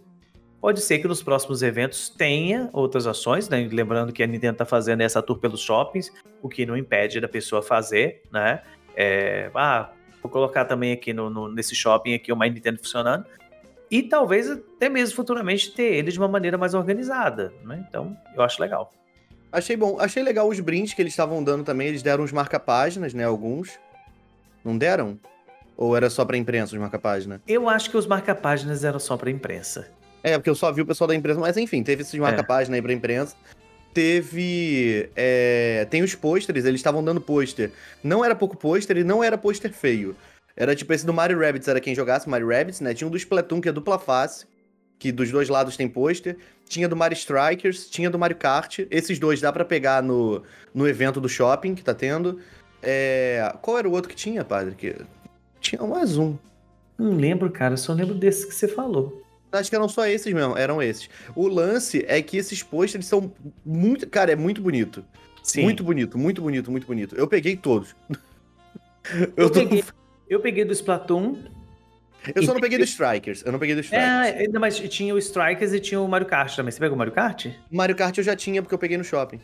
[0.67, 3.69] Pode ser que nos próximos eventos tenha outras ações, né?
[3.71, 7.29] Lembrando que a Nintendo está fazendo essa tour pelos shoppings, o que não impede da
[7.29, 8.63] pessoa fazer, né?
[8.97, 13.27] É, ah, vou colocar também aqui no, no, nesse shopping aqui o My Nintendo funcionando.
[13.89, 17.87] E talvez até mesmo futuramente ter ele de uma maneira mais organizada, né?
[17.89, 18.93] Então, eu acho legal.
[19.53, 20.01] Achei bom.
[20.01, 21.87] Achei legal os brindes que eles estavam dando também.
[21.87, 23.23] Eles deram uns marca-páginas, né?
[23.23, 23.79] Alguns.
[24.65, 25.17] Não deram?
[25.77, 27.41] Ou era só pra imprensa os marca-páginas?
[27.47, 29.95] Eu acho que os marca-páginas eram só pra imprensa.
[30.27, 32.79] É, porque eu só vi o pessoal da imprensa, mas enfim, teve esses marca-página é.
[32.79, 33.37] aí pra imprensa.
[33.95, 35.09] Teve.
[35.15, 37.71] É, tem os pôsteres, eles estavam dando pôster.
[38.03, 40.17] Não era pouco pôster e não era pôster feio.
[40.57, 42.93] Era tipo esse do Mario Rabbits, era quem jogasse Mario Rabbits, né?
[42.93, 44.47] Tinha um do Splatoon, que é dupla face,
[44.99, 46.37] que dos dois lados tem pôster.
[46.69, 48.81] Tinha do Mario Strikers, tinha do Mario Kart.
[48.91, 50.43] Esses dois dá para pegar no,
[50.75, 52.41] no evento do shopping que tá tendo.
[52.83, 53.55] É...
[53.63, 54.75] Qual era o outro que tinha, padre?
[54.75, 54.97] Que...
[55.61, 56.37] Tinha mais um.
[56.99, 59.25] Não lembro, cara, só lembro desse que você falou.
[59.53, 61.09] Acho que eram só esses mesmo, eram esses.
[61.35, 63.33] O lance é que esses pôsteres são
[63.65, 64.07] muito.
[64.09, 65.05] Cara, é muito bonito.
[65.43, 65.63] Sim.
[65.63, 67.15] Muito bonito, muito bonito, muito bonito.
[67.15, 67.95] Eu peguei todos.
[69.09, 69.61] Eu, eu, tô...
[69.61, 69.85] peguei,
[70.29, 71.37] eu peguei do Splatoon.
[72.35, 73.45] Eu só não peguei do Strikers.
[73.47, 74.53] Eu não peguei do Strikers.
[74.53, 76.73] É, mais tinha o Strikers e tinha o Mario Kart também.
[76.73, 77.47] Você pegou o Mario Kart?
[77.71, 79.41] Mario Kart eu já tinha, porque eu peguei no shopping.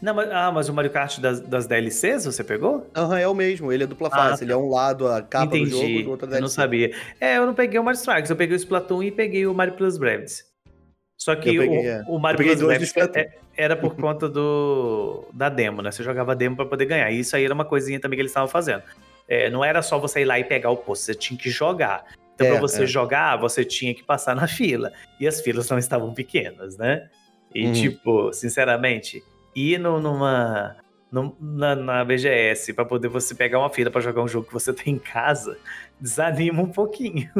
[0.00, 2.86] Não, mas, ah, mas o Mario Kart das, das DLCs você pegou?
[2.94, 3.72] Aham, uhum, é o mesmo.
[3.72, 4.34] Ele é dupla face.
[4.34, 4.44] Ah, tá.
[4.44, 5.70] Ele é um lado a capa Entendi.
[5.70, 6.38] do jogo, do outro a DLC.
[6.38, 6.94] Eu não sabia.
[7.20, 8.30] É, eu não peguei o Mario Strikes.
[8.30, 10.44] Eu peguei o Splatoon e peguei o Mario Plus Rabbids.
[11.16, 12.04] Só que peguei, o, é.
[12.06, 15.90] o Mario Plus Rabbids é, era por conta do da demo, né?
[15.90, 17.10] Você jogava demo para poder ganhar.
[17.10, 18.82] E isso aí era uma coisinha também que eles estavam fazendo.
[19.28, 22.04] É, não era só você ir lá e pegar o posto, você tinha que jogar.
[22.34, 22.86] Então, é, para você é.
[22.86, 24.92] jogar, você tinha que passar na fila.
[25.18, 27.10] E as filas não estavam pequenas, né?
[27.52, 27.72] E, uhum.
[27.72, 29.22] tipo, sinceramente,
[29.54, 30.76] ir no, numa.
[31.10, 34.52] No, na, na BGS para poder você pegar uma fila para jogar um jogo que
[34.52, 35.56] você tem em casa,
[35.98, 37.30] desanima um pouquinho.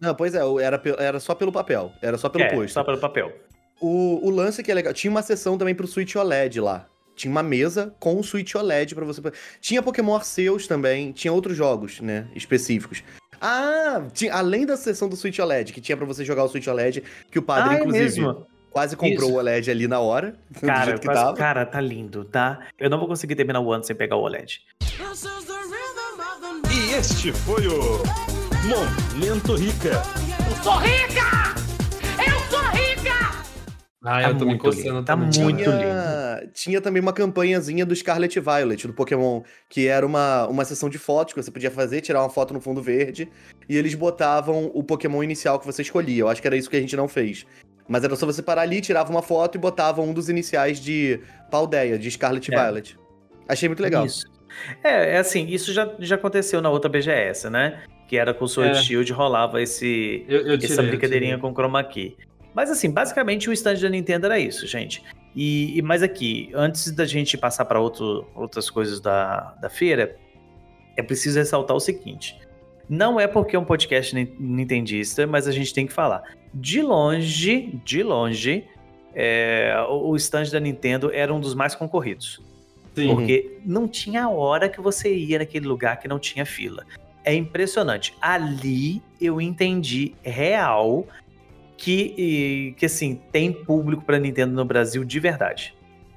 [0.00, 1.92] Não, pois é, era, era só pelo papel.
[2.00, 2.72] Era só pelo é, posto.
[2.72, 3.32] Só pelo papel.
[3.80, 4.94] O, o lance que é legal.
[4.94, 6.86] Tinha uma sessão também pro Switch OLED lá.
[7.14, 9.20] Tinha uma mesa com o Switch OLED para você.
[9.60, 11.12] Tinha Pokémon Arceus também.
[11.12, 12.26] Tinha outros jogos, né?
[12.34, 13.02] Específicos.
[13.40, 16.66] Ah, tinha, além da sessão do Switch OLED, que tinha para você jogar o Switch
[16.66, 18.20] OLED, que o padre, ah, é inclusive.
[18.20, 18.46] Mesmo?
[18.70, 19.36] Quase comprou Isso.
[19.36, 20.34] o OLED ali na hora.
[20.60, 22.60] Cara, quase, cara, tá lindo, tá?
[22.78, 24.62] Eu não vou conseguir terminar o ano sem pegar o OLED.
[26.72, 28.02] E este foi o
[28.68, 30.02] Momento Rica.
[30.48, 31.54] Eu sou rica!
[32.18, 33.44] Eu sou rica!
[34.04, 35.02] Ah, tá eu tô me coçando.
[35.02, 35.70] Tá muito lindo.
[36.52, 40.98] Tinha também uma campanhazinha do Scarlet Violet, do Pokémon, que era uma, uma sessão de
[40.98, 43.28] fotos que você podia fazer, tirar uma foto no fundo verde,
[43.68, 46.22] e eles botavam o Pokémon inicial que você escolhia.
[46.22, 47.46] Eu acho que era isso que a gente não fez.
[47.88, 51.20] Mas era só você parar ali, tirava uma foto e botava um dos iniciais de
[51.50, 52.56] Paldeia, de Scarlet é.
[52.56, 52.98] Violet.
[53.48, 54.06] Achei muito legal.
[54.06, 54.24] Isso.
[54.82, 57.82] É, é assim, isso já, já aconteceu na outra BGS, né?
[58.08, 58.82] Que era com o Sword é.
[58.82, 62.16] Shield, rolava esse, eu, eu tirei, essa brincadeirinha com Chroma Key.
[62.54, 65.02] Mas assim, basicamente o stand da Nintendo era isso, gente.
[65.34, 70.16] E, e mais aqui, antes da gente passar para outras coisas da, da feira,
[70.96, 72.38] é preciso ressaltar o seguinte.
[72.88, 77.80] Não é porque é um podcast nintendista, mas a gente tem que falar de longe,
[77.84, 78.64] de longe,
[79.14, 82.40] é, o stand da Nintendo era um dos mais concorridos.
[82.94, 83.08] Sim.
[83.08, 86.84] Porque não tinha hora que você ia naquele lugar que não tinha fila.
[87.24, 88.14] É impressionante.
[88.20, 91.06] Ali eu entendi real
[91.80, 95.74] que, que assim, tem público para Nintendo no Brasil de verdade.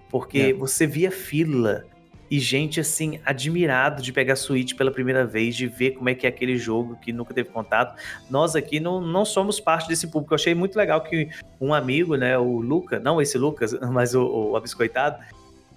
[0.09, 0.53] Porque é.
[0.53, 1.85] você via fila
[2.29, 6.25] e gente assim admirado de pegar Switch pela primeira vez, de ver como é que
[6.25, 7.97] é aquele jogo que nunca teve contato.
[8.29, 10.33] Nós aqui não, não somos parte desse público.
[10.33, 11.29] Eu achei muito legal que
[11.61, 15.23] um amigo, né, o Luca, não esse Lucas, mas o, o Abiscoitado,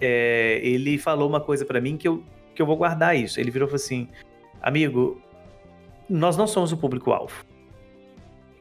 [0.01, 2.25] é, ele falou uma coisa para mim que eu,
[2.57, 3.39] que eu vou guardar isso.
[3.39, 4.09] Ele virou e falou assim:
[4.61, 5.23] amigo,
[6.11, 7.47] nós não somos o público-alvo.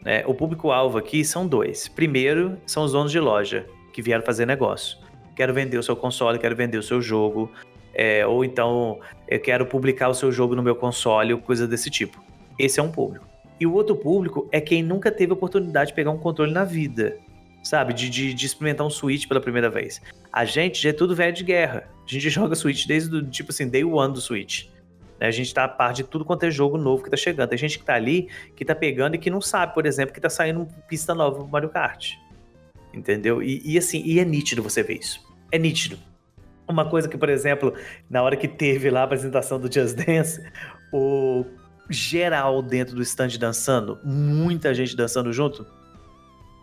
[0.06, 1.88] É, o público-alvo aqui são dois.
[1.88, 5.00] Primeiro, são os donos de loja que vieram fazer negócio.
[5.36, 7.52] Quero vender o seu console, quero vender o seu jogo,
[7.94, 12.24] é, ou então eu quero publicar o seu jogo no meu console, coisa desse tipo.
[12.60, 13.26] Esse é um público.
[13.60, 17.18] E o outro público é quem nunca teve oportunidade de pegar um controle na vida,
[17.64, 17.94] sabe?
[17.94, 20.02] De, de, de experimentar um Switch pela primeira vez.
[20.32, 21.90] A gente já é tudo velho de guerra.
[22.06, 24.68] A gente joga Switch desde, o tipo assim, day one do Switch.
[25.20, 25.28] Né?
[25.28, 27.50] A gente tá a par de tudo quanto é jogo novo que tá chegando.
[27.50, 30.22] Tem gente que tá ali, que tá pegando e que não sabe, por exemplo, que
[30.22, 32.14] tá saindo pista nova pro Mario Kart.
[32.94, 33.42] Entendeu?
[33.42, 35.22] E, e assim, e é nítido você ver isso.
[35.52, 35.98] É nítido.
[36.68, 37.74] Uma coisa que, por exemplo,
[38.10, 40.42] na hora que teve lá a apresentação do Just Dance,
[40.92, 41.46] o
[41.90, 45.66] geral dentro do stand dançando, muita gente dançando junto,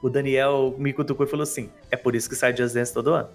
[0.02, 3.12] o Daniel me cutucou e falou assim: é por isso que sai Just Dance todo
[3.12, 3.28] ano.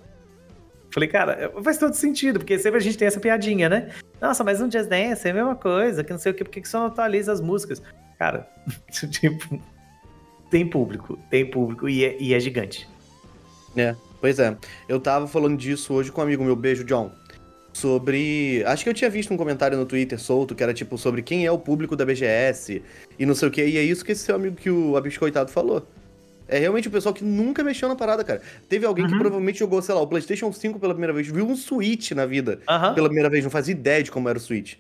[0.98, 3.92] Falei, cara, faz todo sentido, porque sempre a gente tem essa piadinha, né?
[4.20, 6.50] Nossa, mas um Just Dance é a mesma coisa, que não sei o que, por
[6.50, 7.84] que só não atualiza as músicas?
[8.18, 8.50] Cara,
[9.12, 9.62] tipo,
[10.50, 12.90] tem público, tem público e é, e é gigante.
[13.76, 13.96] É.
[14.20, 14.58] Pois é.
[14.90, 17.12] Eu tava falando disso hoje com um amigo meu, beijo, John.
[17.72, 18.64] Sobre.
[18.66, 21.46] Acho que eu tinha visto um comentário no Twitter solto que era tipo sobre quem
[21.46, 22.82] é o público da BGS
[23.20, 23.64] e não sei o que.
[23.64, 25.88] E é isso que esse seu amigo que o Abiscoitado falou.
[26.48, 28.42] É realmente o pessoal que nunca mexeu na parada, cara.
[28.70, 29.12] Teve alguém uhum.
[29.12, 32.26] que provavelmente jogou, sei lá, o PlayStation 5 pela primeira vez, viu um Switch na
[32.26, 32.94] vida uhum.
[32.94, 34.76] pela primeira vez, não fazia ideia de como era o Switch.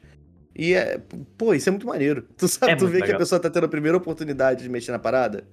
[0.56, 1.00] E é.
[1.38, 2.24] Pô, isso é muito maneiro.
[2.36, 3.10] Tu sabe, é tu vê legal.
[3.10, 5.44] que a pessoa tá tendo a primeira oportunidade de mexer na parada.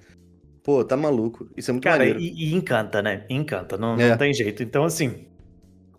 [0.62, 1.46] Pô, tá maluco.
[1.54, 2.18] Isso é muito Cara, maneiro.
[2.18, 3.24] E, e encanta, né?
[3.28, 4.08] Encanta, não, é.
[4.08, 4.62] não tem jeito.
[4.62, 5.26] Então, assim,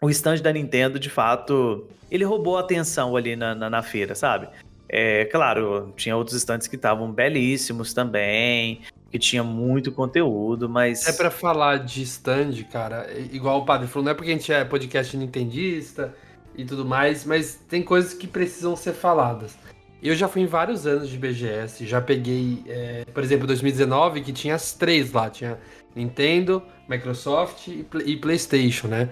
[0.01, 4.15] o stand da Nintendo, de fato, ele roubou a atenção ali na, na, na feira,
[4.15, 4.49] sabe?
[4.89, 8.81] É, claro, tinha outros stands que estavam belíssimos também,
[9.15, 11.07] que tinha muito conteúdo, mas.
[11.07, 14.51] É para falar de stand, cara, igual o padre falou, não é porque a gente
[14.51, 16.13] é podcast nintendista
[16.53, 19.57] e tudo mais, mas tem coisas que precisam ser faladas.
[20.03, 24.33] Eu já fui em vários anos de BGS, já peguei, é, por exemplo, 2019, que
[24.33, 25.57] tinha as três lá, tinha
[25.95, 29.09] Nintendo, Microsoft e, e, PlayStation, né?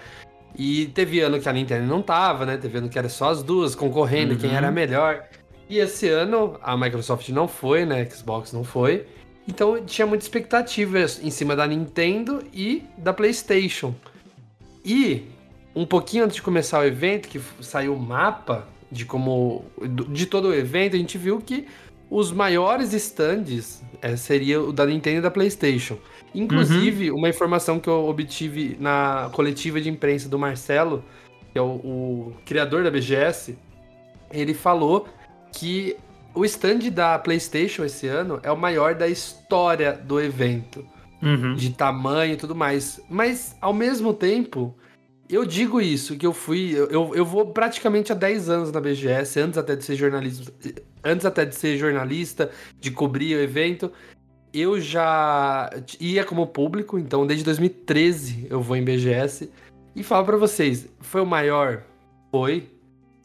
[0.55, 2.57] E teve ano que a Nintendo não tava, né?
[2.57, 4.39] Teve ano que era só as duas concorrendo, uhum.
[4.39, 5.23] quem era melhor.
[5.69, 8.05] E esse ano a Microsoft não foi, né?
[8.07, 9.07] Xbox não foi.
[9.47, 13.93] Então tinha muita expectativa em cima da Nintendo e da PlayStation.
[14.85, 15.23] E
[15.75, 19.65] um pouquinho antes de começar o evento, que saiu o mapa de como.
[20.09, 21.67] de todo o evento, a gente viu que
[22.09, 25.97] os maiores stands é, seria o da Nintendo e da PlayStation.
[26.33, 27.17] Inclusive, uhum.
[27.17, 31.03] uma informação que eu obtive na coletiva de imprensa do Marcelo,
[31.51, 33.57] que é o, o criador da BGS,
[34.31, 35.07] ele falou
[35.51, 35.95] que
[36.33, 40.85] o stand da PlayStation esse ano é o maior da história do evento.
[41.21, 41.55] Uhum.
[41.55, 42.99] De tamanho e tudo mais.
[43.09, 44.75] Mas, ao mesmo tempo,
[45.29, 46.73] eu digo isso, que eu fui.
[46.75, 50.51] Eu, eu vou praticamente há 10 anos na BGS, antes até de ser jornalista.
[51.03, 53.91] Antes até de ser jornalista, de cobrir o evento.
[54.53, 55.69] Eu já
[55.99, 59.49] ia como público, então desde 2013 eu vou em BGS.
[59.95, 61.83] E falo para vocês, foi o maior?
[62.29, 62.72] Foi.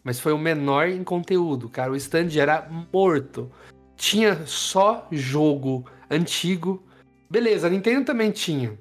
[0.08, 1.92] Mas foi o menor em conteúdo, cara.
[1.92, 3.52] O stand era morto.
[3.94, 6.82] Tinha só jogo antigo.
[7.28, 8.72] Beleza, a Nintendo também tinha.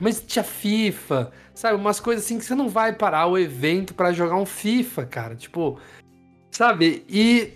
[0.00, 1.76] Mas tinha FIFA, sabe?
[1.76, 5.34] Umas coisas assim que você não vai parar o evento para jogar um FIFA, cara.
[5.34, 5.78] Tipo,
[6.50, 7.04] sabe?
[7.06, 7.52] E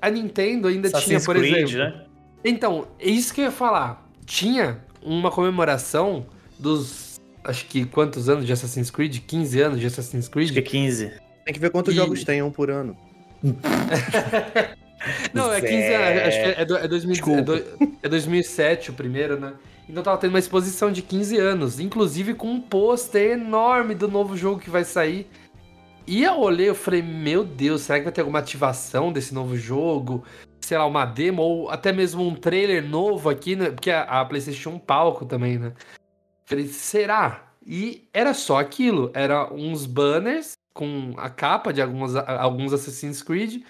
[0.00, 1.78] a Nintendo ainda Assassin's tinha, por Creed, exemplo.
[1.78, 2.06] Né?
[2.44, 4.08] Então, é isso que eu ia falar.
[4.24, 7.20] Tinha uma comemoração dos.
[7.42, 9.18] Acho que quantos anos de Assassin's Creed?
[9.26, 10.44] 15 anos de Assassin's Creed?
[10.44, 11.25] Acho que é 15.
[11.46, 11.96] Tem que ver quantos e...
[11.96, 12.96] jogos tem um por ano.
[15.32, 16.22] Não, é 15 anos.
[16.22, 17.54] Acho que é, é, é, 2000, é, do,
[18.02, 19.52] é 2007 o primeiro, né?
[19.88, 24.36] Então tava tendo uma exposição de 15 anos, inclusive com um pôster enorme do novo
[24.36, 25.30] jogo que vai sair.
[26.04, 29.56] E eu olhei, eu falei, meu Deus, será que vai ter alguma ativação desse novo
[29.56, 30.24] jogo?
[30.60, 33.70] Sei lá, uma demo ou até mesmo um trailer novo aqui, né?
[33.70, 35.72] Porque a, a PlayStation tinha um palco também, né?
[36.44, 37.52] Falei, será?
[37.64, 43.62] E era só aquilo, era uns banners com a capa de alguns, alguns Assassin's Creed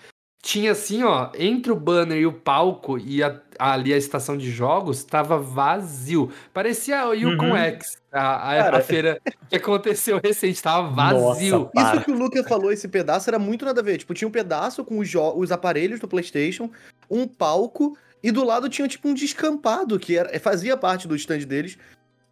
[0.42, 4.48] tinha assim, ó, entre o banner e o palco e a, ali a estação de
[4.48, 6.30] jogos, tava vazio.
[6.54, 7.56] Parecia o Yukon uhum.
[7.56, 11.68] X, a, a, a, feira que aconteceu recente, tava vazio.
[11.74, 13.98] Nossa, Isso que o Lucas falou, esse pedaço, era muito nada a ver.
[13.98, 16.70] Tipo, tinha um pedaço com os, os aparelhos do PlayStation,
[17.10, 21.40] um palco, e do lado tinha tipo um descampado, que era, fazia parte do stand
[21.40, 21.76] deles,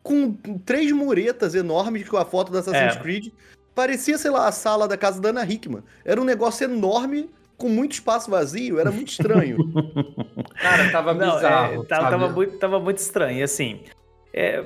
[0.05, 0.33] com
[0.65, 3.01] três muretas enormes com a foto da Assassin's é.
[3.01, 3.33] Creed.
[3.75, 5.83] Parecia, sei lá, a sala da casa da Ana Hickman.
[6.05, 9.57] Era um negócio enorme com muito espaço vazio, era muito estranho.
[10.61, 11.83] Cara, tava Não, bizarro.
[11.83, 13.39] É, tava, tava, muito, tava muito estranho.
[13.39, 13.81] E assim,
[14.33, 14.65] é,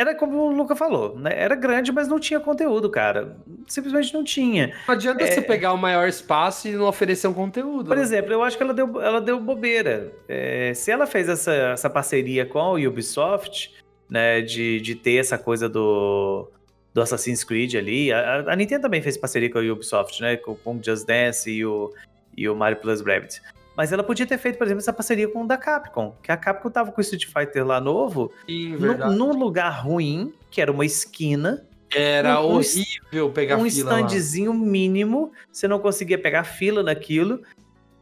[0.00, 1.30] era como o Luca falou, né?
[1.34, 3.36] Era grande, mas não tinha conteúdo, cara.
[3.66, 4.74] Simplesmente não tinha.
[4.88, 5.26] Não adianta é...
[5.26, 7.88] você pegar o maior espaço e não oferecer um conteúdo.
[7.88, 10.10] Por exemplo, eu acho que ela deu, ela deu bobeira.
[10.26, 13.74] É, se ela fez essa, essa parceria com a Ubisoft,
[14.08, 16.50] né, de, de ter essa coisa do,
[16.92, 18.12] do Assassin's Creed ali.
[18.12, 20.36] A, a, Nintendo também fez parceria com a Ubisoft, né?
[20.36, 21.92] Com, o Just Dance e o,
[22.36, 23.40] e o Mario Plus Rabbids.
[23.76, 26.14] Mas ela podia ter feito, por exemplo, essa parceria com o da Capcom.
[26.22, 28.32] Que a Capcom tava com o Street Fighter lá novo.
[28.46, 31.64] Sim, no, num lugar ruim, que era uma esquina.
[31.94, 33.94] Era um, horrível pegar um fila.
[33.94, 34.58] Um standzinho lá.
[34.58, 35.32] mínimo.
[35.50, 37.42] Você não conseguia pegar fila naquilo.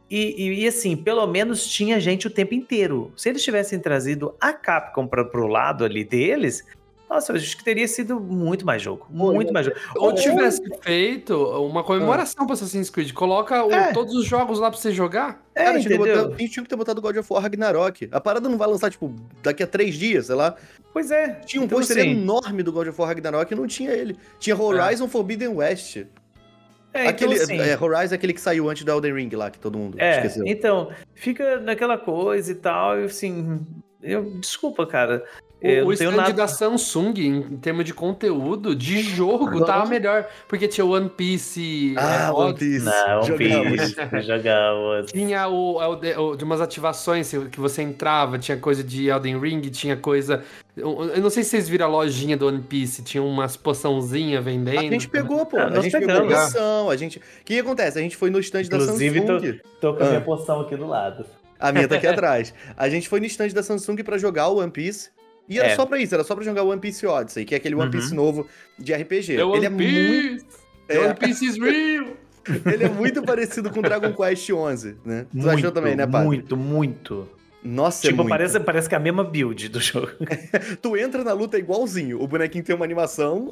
[0.09, 3.13] E, e, e, assim, pelo menos tinha gente o tempo inteiro.
[3.15, 6.65] Se eles tivessem trazido a Capcom para pro lado ali deles,
[7.09, 9.07] nossa, eu acho que teria sido muito mais jogo.
[9.09, 9.77] Muito mais jogo.
[9.95, 12.45] Ou tivesse feito uma comemoração ah.
[12.45, 13.13] pra Assassin's Creed.
[13.13, 13.91] Coloca o, é.
[13.91, 15.43] todos os jogos lá pra você jogar.
[15.55, 18.07] É, Cara, tinha, botar, tinha que ter botado God of War Ragnarok.
[18.11, 20.55] A parada não vai lançar, tipo, daqui a três dias, sei lá.
[20.93, 21.33] Pois é.
[21.45, 22.11] Tinha um então, pôster assim...
[22.11, 24.15] enorme do God of War Ragnarok e não tinha ele.
[24.37, 25.09] Tinha Horizon é.
[25.09, 25.97] Forbidden West.
[26.93, 29.49] É, então, aquele, assim, é, Horizon é aquele que saiu antes da Elden Ring lá,
[29.49, 30.43] que todo mundo é, esqueceu.
[30.45, 33.65] Então, fica naquela coisa e tal, e assim.
[34.01, 35.23] Eu, desculpa, cara.
[35.61, 36.31] O, o stand nada...
[36.31, 40.25] da Samsung, em, termos de conteúdo, de jogo, tava melhor.
[40.47, 41.93] Porque tinha One Piece.
[41.97, 42.85] Ah, é, One Piece.
[42.85, 43.95] Não, One Piece.
[44.25, 45.11] Jogamos.
[45.11, 49.97] Tinha o, o, de umas ativações que você entrava, tinha coisa de Elden Ring, tinha
[49.97, 50.43] coisa.
[50.77, 54.79] Eu não sei se vocês viram a lojinha do One Piece, tinha umas poçãozinhas vendendo.
[54.79, 55.57] A gente pegou, pô.
[55.57, 56.89] Ah, a gente pegou a poção.
[56.89, 57.19] A gente...
[57.19, 57.99] O que acontece?
[57.99, 59.17] A gente foi no stand Inclusive, da Samsung.
[59.17, 60.21] Inclusive, tô, tô com a minha ah.
[60.21, 61.25] poção aqui do lado.
[61.59, 62.53] A minha tá aqui atrás.
[62.77, 65.09] A gente foi no stand da Samsung para jogar o One Piece.
[65.49, 65.75] E era é.
[65.75, 67.91] só pra isso, era só pra jogar One Piece Odyssey, que é aquele One uhum.
[67.91, 68.47] Piece novo
[68.77, 69.35] de RPG.
[69.35, 70.45] The Ele é muito.
[70.87, 72.07] The One Piece is real!
[72.65, 75.25] Ele é muito parecido com Dragon Quest XI, né?
[75.29, 76.27] Tu muito, achou também, né, Padre?
[76.27, 77.29] Muito, muito.
[77.63, 78.29] Nossa, é tipo, é muito.
[78.29, 80.11] Parece, parece que é a mesma build do jogo.
[80.81, 82.21] tu entra na luta igualzinho.
[82.21, 83.51] O bonequinho tem uma animação.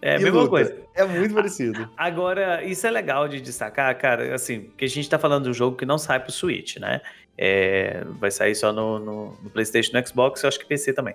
[0.00, 0.50] É a mesma luta.
[0.50, 0.76] coisa.
[0.94, 1.88] É muito parecido.
[1.96, 5.54] Agora, isso é legal de destacar, cara, assim, que a gente tá falando de um
[5.54, 7.00] jogo que não sai pro Switch, né?
[7.36, 10.92] É, vai sair só no, no, no PlayStation e no Xbox, eu acho que PC
[10.92, 11.14] também.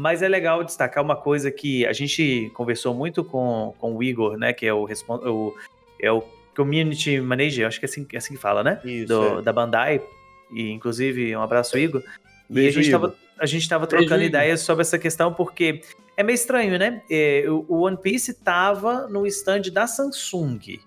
[0.00, 4.38] Mas é legal destacar uma coisa que a gente conversou muito com, com o Igor,
[4.38, 4.50] né?
[4.50, 5.54] Que é o, o,
[6.00, 6.24] é o
[6.56, 8.80] Community Manager, acho que é assim, é assim que fala, né?
[8.82, 9.42] Isso, Do, é.
[9.42, 10.00] Da Bandai.
[10.54, 12.02] E, inclusive, um abraço, Igor.
[12.48, 15.82] Beijo, e a gente, estava a gente tava trocando Beijo, ideias sobre essa questão, porque
[16.16, 17.02] é meio estranho, né?
[17.10, 20.80] É, o One Piece tava no stand da Samsung.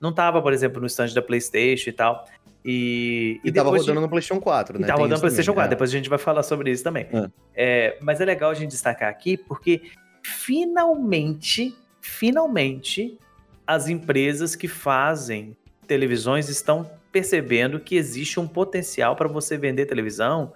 [0.00, 2.26] Não tava, por exemplo, no stand da PlayStation e tal.
[2.64, 4.00] E, e, e tava rodando de...
[4.00, 4.84] no PlayStation 4, né?
[4.84, 5.70] E tava rodando no PlayStation também, 4, é.
[5.70, 7.06] depois a gente vai falar sobre isso também.
[7.12, 7.30] É.
[7.54, 9.82] É, mas é legal a gente destacar aqui porque
[10.22, 13.18] finalmente, finalmente,
[13.66, 15.56] as empresas que fazem
[15.86, 20.52] televisões estão percebendo que existe um potencial para você vender televisão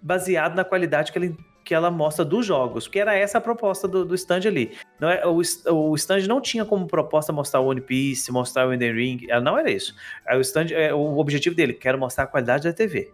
[0.00, 1.34] baseado na qualidade que ela,
[1.64, 4.76] que ela mostra dos jogos, que era essa a proposta do, do stand ali.
[5.00, 5.40] Não é, o,
[5.72, 9.58] o stand não tinha como proposta mostrar o One Piece, mostrar o Ender Ring, não
[9.58, 9.94] era isso.
[10.30, 13.10] O stand, é, o objetivo dele, quero mostrar a qualidade da TV.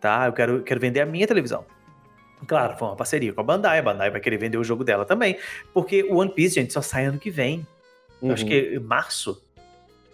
[0.00, 0.26] Tá?
[0.26, 1.66] Eu quero, quero vender a minha televisão.
[2.46, 5.04] Claro, foi uma parceria com a Bandai, a Bandai vai querer vender o jogo dela
[5.04, 5.36] também,
[5.74, 7.66] porque o One Piece, gente, só sai ano que vem.
[8.22, 8.32] Uhum.
[8.32, 9.42] acho que março,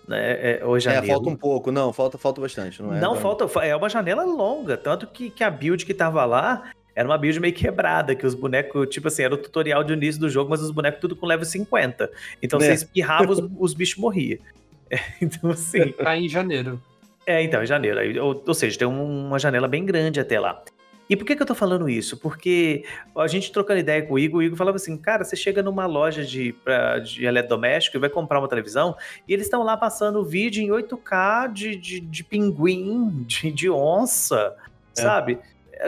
[0.08, 0.58] né?
[0.58, 1.06] É, janeiro.
[1.06, 3.00] É, falta um pouco, não, falta, falta bastante, não é?
[3.00, 7.06] Não, falta, é uma janela longa, tanto que, que a build que tava lá era
[7.06, 10.30] uma build meio quebrada, que os bonecos, tipo assim, era o tutorial de início do
[10.30, 12.10] jogo, mas os bonecos tudo com level 50.
[12.42, 12.64] Então é.
[12.64, 14.38] você espirrava, os, os bichos morriam.
[14.88, 15.90] É, então, assim.
[15.90, 16.80] Tá em janeiro.
[17.26, 18.24] É, então, em janeiro.
[18.24, 20.62] Ou, ou seja, tem uma janela bem grande até lá.
[21.10, 22.16] E por que, que eu tô falando isso?
[22.16, 22.84] Porque
[23.16, 25.86] a gente trocando ideia com o Igor, o Igor falava assim, cara, você chega numa
[25.86, 30.24] loja de, pra, de eletrodoméstico e vai comprar uma televisão, e eles estão lá passando
[30.24, 34.54] vídeo em 8K de, de, de pinguim, de, de onça,
[34.96, 35.00] é.
[35.00, 35.40] sabe?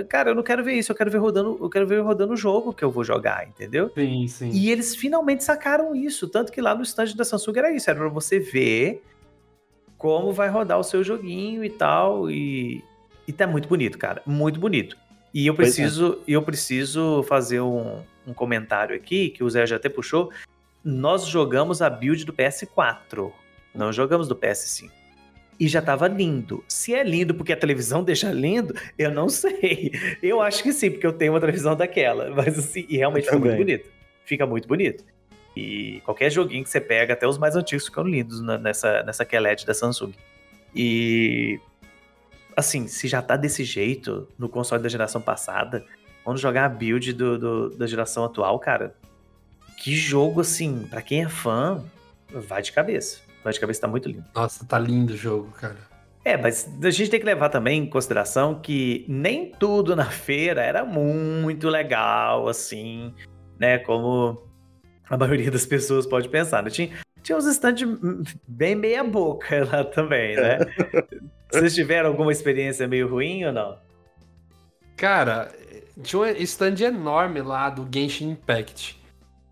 [0.08, 2.36] Cara, eu não quero ver isso, eu quero ver rodando, eu quero ver rodando o
[2.36, 3.90] jogo que eu vou jogar, entendeu?
[3.94, 4.50] Sim, sim.
[4.50, 7.98] E eles finalmente sacaram isso, tanto que lá no stand da Samsung era isso, era
[7.98, 9.02] pra você ver
[9.96, 12.84] como vai rodar o seu joguinho e tal, e,
[13.26, 14.96] e tá muito bonito, cara, muito bonito.
[15.32, 15.56] E eu é.
[15.56, 16.32] preciso, é.
[16.32, 20.30] eu preciso fazer um, um comentário aqui, que o Zé já até puxou.
[20.84, 23.32] Nós jogamos a build do PS4,
[23.74, 24.97] não jogamos do PS5.
[25.58, 26.64] E já tava lindo.
[26.68, 29.90] Se é lindo porque a televisão deixa lindo, eu não sei.
[30.22, 32.30] Eu acho que sim, porque eu tenho uma televisão daquela.
[32.34, 33.90] Mas assim, e realmente fica muito bonito.
[34.24, 35.04] Fica muito bonito.
[35.56, 39.66] E qualquer joguinho que você pega, até os mais antigos ficam lindos nessa, nessa QLED
[39.66, 40.12] da Samsung.
[40.72, 41.58] E
[42.56, 45.84] assim, se já tá desse jeito no console da geração passada,
[46.24, 48.94] vamos jogar a build do, do, da geração atual, cara.
[49.76, 51.84] Que jogo, assim, para quem é fã,
[52.32, 53.20] vai de cabeça.
[53.42, 54.24] Vai de cabeça, tá muito lindo.
[54.34, 55.76] Nossa, tá lindo o jogo, cara.
[56.24, 60.62] É, mas a gente tem que levar também em consideração que nem tudo na feira
[60.62, 63.14] era muito legal, assim,
[63.58, 63.78] né?
[63.78, 64.42] Como
[65.08, 66.62] a maioria das pessoas pode pensar.
[66.62, 66.70] Né?
[66.70, 66.90] Tinha,
[67.22, 67.88] tinha uns stands
[68.46, 70.58] bem meia boca lá também, né?
[71.50, 73.78] Vocês tiveram alguma experiência meio ruim ou não?
[74.96, 75.50] Cara,
[76.02, 78.97] tinha um stand enorme lá do Genshin Impact.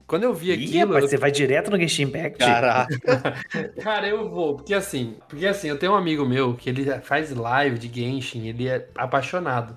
[0.07, 0.73] Quando eu vi aquilo.
[0.73, 1.11] Ih, rapaz, eu...
[1.11, 2.39] você vai direto no Genshin Impact?
[2.39, 3.35] Caraca.
[3.83, 4.57] Cara, eu vou.
[4.57, 8.47] Porque assim, porque assim, eu tenho um amigo meu que ele faz live de Genshin,
[8.47, 9.77] ele é apaixonado.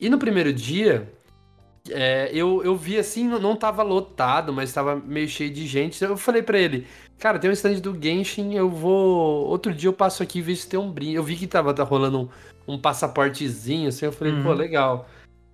[0.00, 1.08] E no primeiro dia,
[1.90, 6.02] é, eu, eu vi assim, não tava lotado, mas tava meio cheio de gente.
[6.02, 6.86] Eu falei para ele,
[7.18, 9.46] cara, tem um stand do Genshin, eu vou.
[9.46, 11.14] Outro dia eu passo aqui e vejo se tem um brinde.
[11.14, 12.30] Eu vi que tava tá rolando
[12.66, 14.42] um, um passaportezinho, assim, eu falei, uhum.
[14.42, 15.08] pô, legal.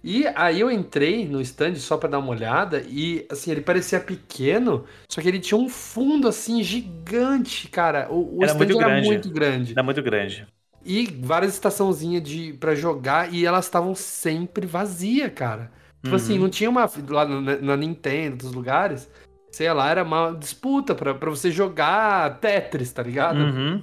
[0.06, 3.98] E aí eu entrei no stand só para dar uma olhada e assim, ele parecia
[3.98, 8.12] pequeno, só que ele tinha um fundo assim gigante, cara.
[8.12, 9.06] O, o era stand muito era grande.
[9.06, 9.72] muito grande.
[9.72, 10.46] Era muito grande.
[10.84, 15.72] E várias estaçãozinhas de para jogar e elas estavam sempre vazias, cara.
[16.02, 16.34] Tipo assim, uhum.
[16.34, 16.90] assim, não tinha uma.
[17.08, 19.10] Lá na Nintendo, dos lugares,
[19.50, 23.38] sei lá, era uma disputa pra você jogar Tetris, tá ligado?
[23.38, 23.82] Uhum.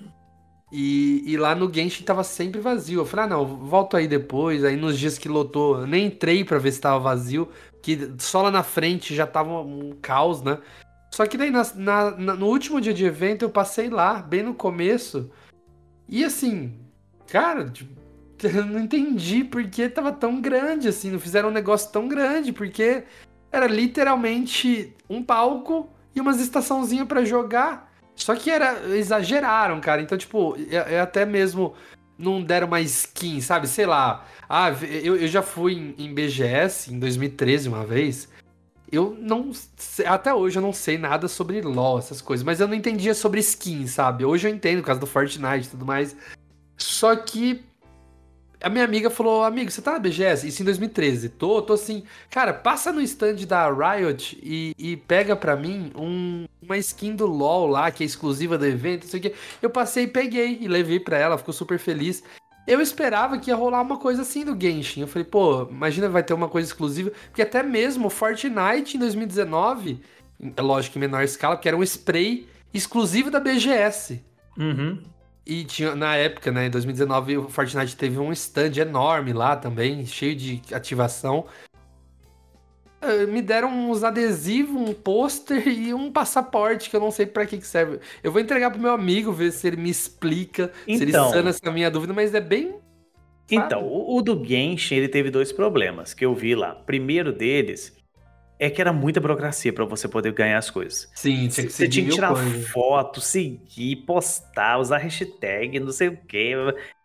[0.71, 3.01] E, e lá no Genshin tava sempre vazio.
[3.01, 4.63] Eu falei, ah, não, volto aí depois.
[4.63, 7.49] Aí nos dias que lotou, eu nem entrei pra ver se tava vazio,
[7.81, 10.59] que só lá na frente já tava um caos, né?
[11.11, 14.43] Só que daí na, na, na, no último dia de evento eu passei lá, bem
[14.43, 15.29] no começo.
[16.07, 16.73] E assim,
[17.27, 17.93] cara, tipo,
[18.41, 23.03] eu não entendi porque tava tão grande assim, não fizeram um negócio tão grande, porque
[23.51, 27.90] era literalmente um palco e umas estaçãozinhas para jogar.
[28.23, 30.01] Só que era exageraram, cara.
[30.01, 31.73] Então, tipo, é, é, até mesmo
[32.17, 33.67] não deram uma skin, sabe?
[33.67, 34.25] Sei lá.
[34.47, 34.69] Ah,
[35.03, 38.29] eu, eu já fui em, em BGS em 2013 uma vez.
[38.91, 39.51] Eu não.
[40.05, 42.43] Até hoje eu não sei nada sobre LoL, essas coisas.
[42.43, 44.25] Mas eu não entendia sobre skin, sabe?
[44.25, 46.15] Hoje eu entendo, por causa do Fortnite e tudo mais.
[46.77, 47.63] Só que
[48.61, 50.47] a minha amiga falou, amigo, você tá na BGS?
[50.47, 51.29] Isso em 2013.
[51.29, 52.03] Tô, tô assim.
[52.29, 57.25] Cara, passa no stand da Riot e, e pega pra mim um, uma skin do
[57.25, 59.33] LoL lá, que é exclusiva do evento, não sei o quê.
[59.61, 62.23] Eu passei e peguei e levei pra ela, ficou super feliz.
[62.67, 65.01] Eu esperava que ia rolar uma coisa assim do Genshin.
[65.01, 67.11] Eu falei, pô, imagina vai ter uma coisa exclusiva.
[67.25, 69.99] Porque até mesmo Fortnite em 2019,
[70.55, 74.21] é lógico em menor escala, porque era um spray exclusivo da BGS.
[74.57, 75.01] Uhum.
[75.45, 80.05] E tinha, na época, né, em 2019, o Fortnite teve um stand enorme lá também,
[80.05, 81.45] cheio de ativação.
[83.01, 87.45] eh, me deram uns adesivos, um pôster e um passaporte que eu não sei para
[87.45, 87.99] que, que serve.
[88.23, 91.29] Eu vou entregar pro meu amigo, ver se ele me explica, então, se ele então.
[91.31, 92.75] sana essa minha dúvida, mas é bem.
[93.49, 96.75] Então, o, o do Genshin, ele teve dois problemas que eu vi lá.
[96.75, 98.00] Primeiro deles
[98.61, 101.09] é que era muita burocracia para você poder ganhar as coisas.
[101.15, 102.67] Sim, tinha que Você tinha que tirar coisa.
[102.67, 106.53] foto, seguir, postar, usar hashtag, não sei o quê.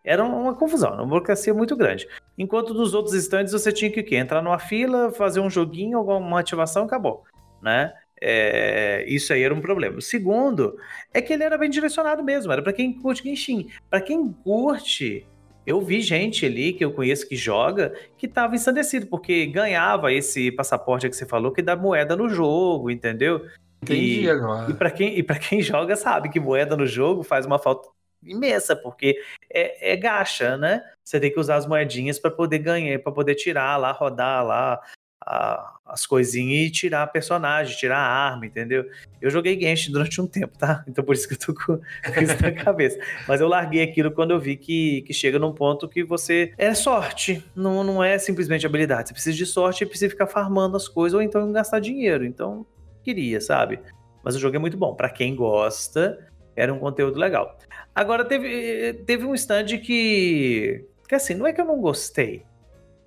[0.03, 2.07] Era uma confusão, uma burocracia muito grande.
[2.37, 4.17] Enquanto nos outros stands você tinha que o quê?
[4.17, 7.23] Entrar numa fila, fazer um joguinho, alguma ativação, acabou,
[7.59, 7.91] né?
[8.21, 9.97] É, isso aí era um problema.
[9.97, 10.77] O segundo
[11.11, 13.67] é que ele era bem direcionado mesmo, era para quem curte Genshin.
[13.89, 15.25] Para quem curte
[15.67, 20.49] eu vi gente ali que eu conheço que joga que estava ensandecido, porque ganhava esse
[20.49, 23.45] passaporte que você falou que dá moeda no jogo, entendeu?
[23.83, 24.71] Entendi e, agora.
[24.71, 27.89] E para quem, e quem joga sabe que moeda no jogo faz uma falta
[28.23, 30.81] imensa, porque é, é gacha, né?
[31.03, 34.81] Você tem que usar as moedinhas para poder ganhar, para poder tirar lá, rodar lá,
[35.27, 38.85] a, as coisinhas e tirar personagem, tirar a arma, entendeu?
[39.21, 40.85] Eu joguei Genshin durante um tempo, tá?
[40.87, 41.73] Então por isso que eu tô com
[42.21, 42.97] isso na cabeça.
[43.27, 46.53] Mas eu larguei aquilo quando eu vi que, que chega num ponto que você.
[46.57, 49.09] É sorte, não, não é simplesmente habilidade.
[49.09, 52.25] Você precisa de sorte e precisa ficar farmando as coisas ou então gastar dinheiro.
[52.25, 52.65] Então,
[53.03, 53.79] queria, sabe?
[54.23, 54.95] Mas o jogo é muito bom.
[54.95, 56.17] para quem gosta,
[56.55, 57.57] era um conteúdo legal.
[57.93, 60.85] Agora, teve, teve um stand que.
[61.07, 62.45] Que assim, não é que eu não gostei.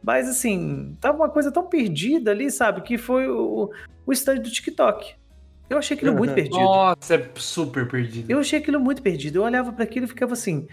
[0.02, 2.80] Mas assim, tava uma coisa tão perdida ali, sabe?
[2.80, 3.70] Que foi o,
[4.06, 5.14] o stand do TikTok.
[5.68, 6.58] Eu achei aquilo muito perdido.
[6.58, 8.28] Nossa, é super perdido.
[8.28, 9.36] Eu achei aquilo muito perdido.
[9.36, 10.66] Eu olhava para aquilo e ficava assim.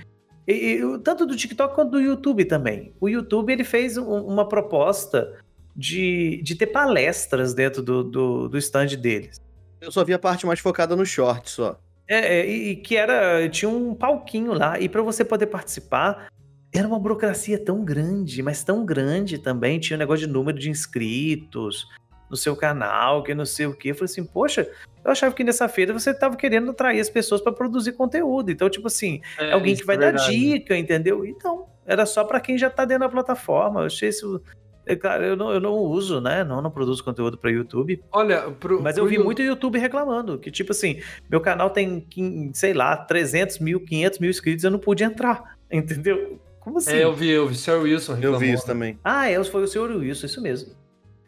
[1.03, 2.95] tanto do TikTok quanto do YouTube também.
[2.99, 5.38] O YouTube ele fez um, uma proposta
[5.75, 9.39] de, de ter palestras dentro do, do, do stand deles.
[9.80, 11.80] Eu só vi a parte mais focada no short só.
[12.07, 13.47] É, é e, que era.
[13.49, 14.80] Tinha um palquinho lá.
[14.80, 16.30] E para você poder participar,
[16.78, 19.80] era uma burocracia tão grande, mas tão grande também.
[19.80, 21.88] Tinha um negócio de número de inscritos
[22.30, 23.89] no seu canal, que não sei o que.
[23.89, 24.69] Eu falei assim, poxa,
[25.03, 28.51] eu achava que nessa feira você estava querendo atrair as pessoas para produzir conteúdo.
[28.51, 31.25] Então, tipo assim, é, alguém que vai é dar dica, entendeu?
[31.25, 33.82] Então, era só para quem já está dentro da plataforma.
[33.82, 34.41] Eu achei isso.
[34.86, 36.45] É claro, eu não, eu não uso, né?
[36.45, 38.01] Não, não produzo conteúdo para YouTube.
[38.11, 42.07] Olha, pro, mas eu vi muito YouTube reclamando que, tipo assim, meu canal tem,
[42.53, 46.39] sei lá, 300 mil, 500 mil inscritos, eu não pude entrar, entendeu?
[46.68, 46.91] Como assim?
[46.91, 47.55] É, eu vi, eu vi.
[47.55, 47.82] O Sr.
[47.82, 48.36] Wilson reclamou.
[48.36, 48.99] Eu vi isso também.
[49.01, 49.95] Ah, é, foi o Sr.
[49.95, 50.74] Wilson, isso mesmo.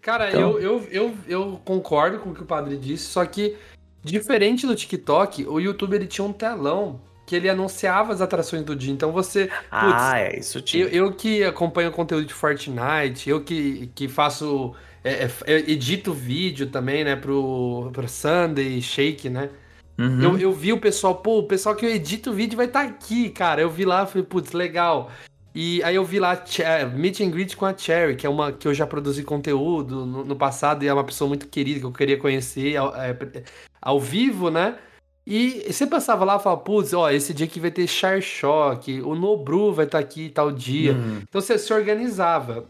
[0.01, 0.59] Cara, então...
[0.59, 3.55] eu, eu, eu, eu concordo com o que o padre disse, só que,
[4.03, 8.75] diferente do TikTok, o YouTube ele tinha um telão que ele anunciava as atrações do
[8.75, 8.91] dia.
[8.91, 9.45] Então você.
[9.45, 10.83] Putz, ah, é, isso tinha.
[10.83, 14.75] Eu, eu, que acompanho o conteúdo de Fortnite, eu que, que faço.
[15.05, 19.49] É, é, edito vídeo também, né, pro, pro Sunday Shake, né?
[19.99, 20.21] Uhum.
[20.21, 22.85] Eu, eu vi o pessoal, pô, o pessoal que eu edito o vídeo vai estar
[22.85, 23.61] tá aqui, cara.
[23.61, 25.11] Eu vi lá, falei, putz, legal.
[25.61, 26.41] E aí eu vi lá
[26.95, 30.23] Meet and Greet com a Cherry, que é uma que eu já produzi conteúdo no,
[30.23, 33.13] no passado e é uma pessoa muito querida que eu queria conhecer ao, é,
[33.81, 34.77] ao vivo, né?
[35.27, 39.01] E você passava lá e falava, putz, ó, esse dia aqui vai ter Char Shock,
[39.01, 40.93] o Nobru vai estar tá aqui tal dia.
[40.93, 41.23] Uhum.
[41.27, 42.63] Então você se organizava.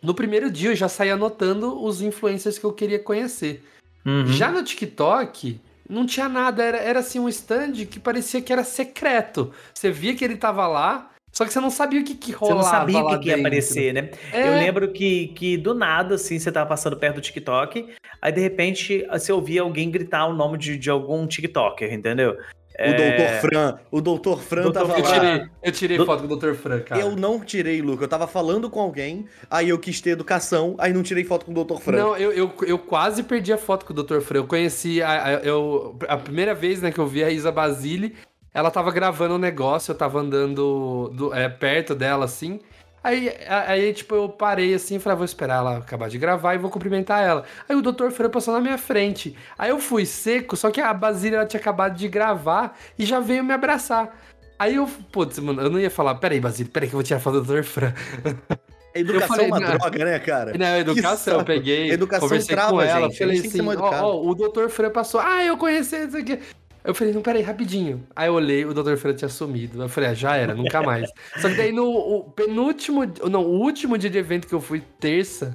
[0.00, 3.64] No primeiro dia eu já saía anotando os influencers que eu queria conhecer.
[4.06, 4.28] Uhum.
[4.28, 5.60] Já no TikTok,
[5.90, 9.52] não tinha nada, era, era assim um stand que parecia que era secreto.
[9.74, 12.60] Você via que ele tava lá, só que você não sabia o que, que rolava.
[12.60, 14.10] Você não sabia o que, que, ia aparecer, né?
[14.32, 14.48] É...
[14.48, 18.40] Eu lembro que, que do nada, assim, você tava passando perto do TikTok, aí de
[18.40, 22.32] repente você ouvia alguém gritar o nome de, de algum TikToker, entendeu?
[22.32, 22.36] O
[22.74, 22.92] é...
[22.92, 23.78] Doutor Fran.
[23.88, 25.12] O Doutor Fran Doutor, tava eu lá.
[25.12, 26.06] Tirei, eu tirei do...
[26.06, 27.00] foto com o Doutor Fran, cara.
[27.00, 28.02] Eu não tirei, Luca.
[28.02, 31.52] Eu tava falando com alguém, aí eu quis ter educação, aí não tirei foto com
[31.52, 31.98] o Doutor Fran.
[31.98, 34.38] Não, eu, eu, eu quase perdi a foto com o Doutor Fran.
[34.38, 35.00] Eu conheci.
[35.00, 38.16] A, a, eu, a primeira vez né, que eu vi a Isa Basile,
[38.52, 42.60] ela tava gravando um negócio, eu tava andando do, é, perto dela, assim.
[43.02, 46.54] Aí, aí, tipo, eu parei assim e falei, ah, vou esperar ela acabar de gravar
[46.54, 47.44] e vou cumprimentar ela.
[47.68, 49.36] Aí o doutor Freire passou na minha frente.
[49.56, 53.20] Aí eu fui seco, só que a Basília ela tinha acabado de gravar e já
[53.20, 54.14] veio me abraçar.
[54.58, 57.18] Aí eu, putz, mano, eu não ia falar, peraí, Basília, peraí que eu vou tirar
[57.18, 57.94] a foto do doutor Fran.
[58.94, 60.58] Educação falei, é uma não, droga, né, cara?
[60.58, 63.18] Não, educação, eu peguei, educação conversei com ela, gente.
[63.18, 66.40] falei assim, ó, ó, o doutor Fran passou, ah, eu conheci isso aqui.
[66.84, 68.06] Eu falei, não, peraí, rapidinho.
[68.14, 68.96] Aí eu olhei, o Dr.
[68.96, 69.82] Freire tinha sumido.
[69.82, 71.10] Eu falei, ah, já era, nunca mais.
[71.36, 75.54] Só que daí no penúltimo, não, o último dia de evento que eu fui, terça,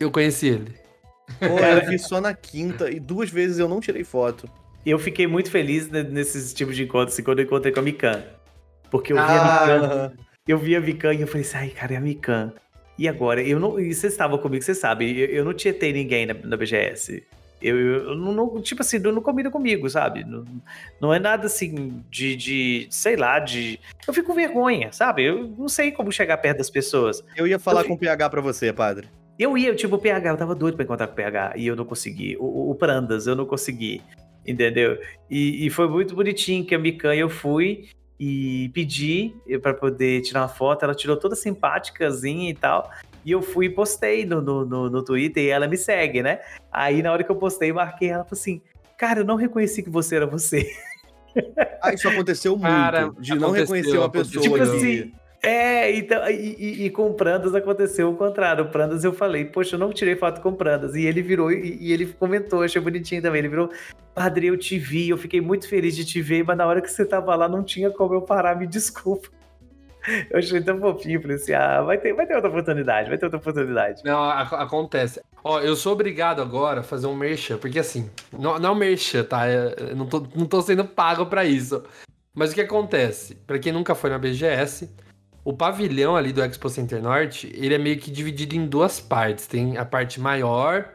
[0.00, 0.74] eu conheci ele.
[1.38, 4.48] Pô, eu vi só na quinta e duas vezes eu não tirei foto.
[4.84, 7.82] E eu fiquei muito feliz nesses tipos de encontros, assim, quando eu encontrei com a
[7.82, 8.22] Mikan.
[8.90, 10.12] Porque eu vi ah, a Mikan.
[10.46, 12.52] Eu vi a Mikan e eu falei assim, ai, cara, é a Mikan.
[12.98, 13.42] E agora?
[13.42, 13.80] Eu não.
[13.80, 17.24] E vocês estavam comigo, você sabe, eu, eu não tietei ninguém na, na BGS.
[17.60, 20.24] Eu, eu não, tipo assim, não, não combina comigo, sabe?
[20.24, 20.44] Não,
[21.00, 23.80] não é nada assim de, de, sei lá, de.
[24.06, 25.24] Eu fico com vergonha, sabe?
[25.24, 27.22] Eu não sei como chegar perto das pessoas.
[27.36, 29.08] Eu ia falar eu com o PH pra você, padre.
[29.38, 31.74] Eu ia, tipo, o PH, eu tava doido pra encontrar com o PH e eu
[31.74, 32.36] não consegui.
[32.38, 34.00] O, o Prandas, eu não consegui.
[34.46, 34.98] Entendeu?
[35.30, 37.88] E, e foi muito bonitinho que a Mikan eu fui
[38.20, 40.84] e pedi para poder tirar uma foto.
[40.84, 42.90] Ela tirou toda simpáticazinha e tal.
[43.24, 46.40] E eu fui e postei no, no, no, no Twitter e ela me segue, né?
[46.70, 48.60] Aí na hora que eu postei, marquei ela falou assim:
[48.96, 50.70] Cara, eu não reconheci que você era você.
[51.82, 52.70] Ah, isso aconteceu muito.
[52.70, 54.42] Cara, de não reconhecer uma pessoa.
[54.42, 55.12] Tipo assim,
[55.42, 58.64] é, então, e, e, e, com o Prandas aconteceu o contrário.
[58.64, 60.94] O Prandas eu falei, poxa, eu não tirei foto com o Prandas.
[60.94, 63.40] E ele virou e, e, ele comentou, achei bonitinho também.
[63.40, 63.70] Ele virou,
[64.14, 66.90] padre, eu te vi, eu fiquei muito feliz de te ver, mas na hora que
[66.90, 69.28] você tava lá não tinha como eu parar, me desculpa.
[70.30, 73.24] Eu achei tão fofinho, falei assim, ah, vai ter, vai ter outra oportunidade, vai ter
[73.24, 74.02] outra oportunidade.
[74.04, 75.20] Não, acontece.
[75.42, 79.24] Ó, eu sou obrigado agora a fazer um merchan, porque assim, não, não é um
[79.24, 79.48] tá?
[79.48, 81.82] Eu não tô, não tô sendo pago para isso.
[82.34, 83.34] Mas o que acontece?
[83.46, 84.90] Para quem nunca foi na BGS,
[85.44, 89.46] o pavilhão ali do Expo Center Norte, ele é meio que dividido em duas partes.
[89.46, 90.88] Tem a parte maior,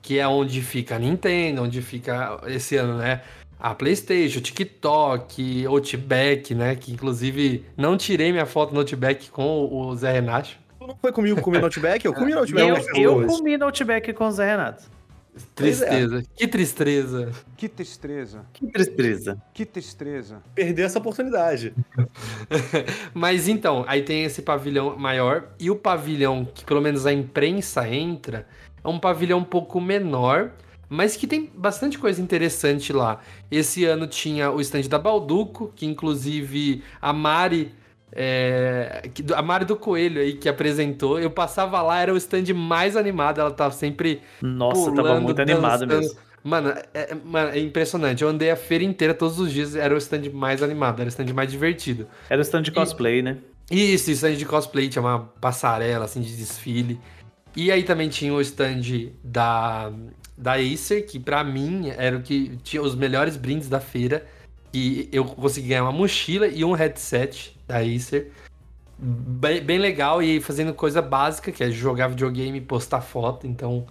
[0.00, 3.22] que é onde fica a Nintendo, onde fica esse ano, né?
[3.58, 6.76] A PlayStation, o TikTok, o Outback, né?
[6.76, 10.50] Que inclusive não tirei minha foto no Outback com o Zé Renato.
[10.78, 12.04] Tu não foi comigo comer no Outback?
[12.04, 12.86] Eu comi no Outback.
[12.94, 14.98] Eu, eu comi no Outback com o Zé Renato.
[15.54, 16.18] Tristeza.
[16.18, 16.22] É.
[16.36, 17.32] Que tristeza.
[17.56, 18.46] Que tristeza.
[18.52, 19.42] Que tristeza.
[19.54, 20.42] Que tristeza.
[20.54, 21.74] Perder essa oportunidade.
[23.14, 27.88] Mas então, aí tem esse pavilhão maior e o pavilhão que pelo menos a imprensa
[27.88, 28.46] entra
[28.82, 30.52] é um pavilhão um pouco menor,
[30.88, 33.20] mas que tem bastante coisa interessante lá.
[33.50, 37.72] Esse ano tinha o stand da Balduco, que inclusive a Mari
[38.12, 39.02] é,
[39.34, 43.40] a Mari do Coelho aí que apresentou, eu passava lá, era o stand mais animado,
[43.40, 44.22] ela tava sempre.
[44.40, 46.16] Nossa, pulando, tava muito animado mesmo.
[46.42, 48.22] Mano é, é, mano, é impressionante.
[48.22, 51.08] Eu andei a feira inteira todos os dias, era o stand mais animado, era o
[51.08, 52.06] stand mais divertido.
[52.30, 53.38] Era o stand de cosplay, e, né?
[53.70, 56.98] Isso, stand de cosplay, tinha uma passarela assim de desfile.
[57.54, 59.92] E aí também tinha o stand da,
[60.38, 64.24] da Acer, que para mim era o que tinha os melhores brindes da feira.
[64.72, 68.32] E eu consegui ganhar uma mochila e um headset da Acer.
[68.98, 73.46] Bem, bem legal e fazendo coisa básica, que é jogar videogame e postar foto.
[73.46, 73.86] Então,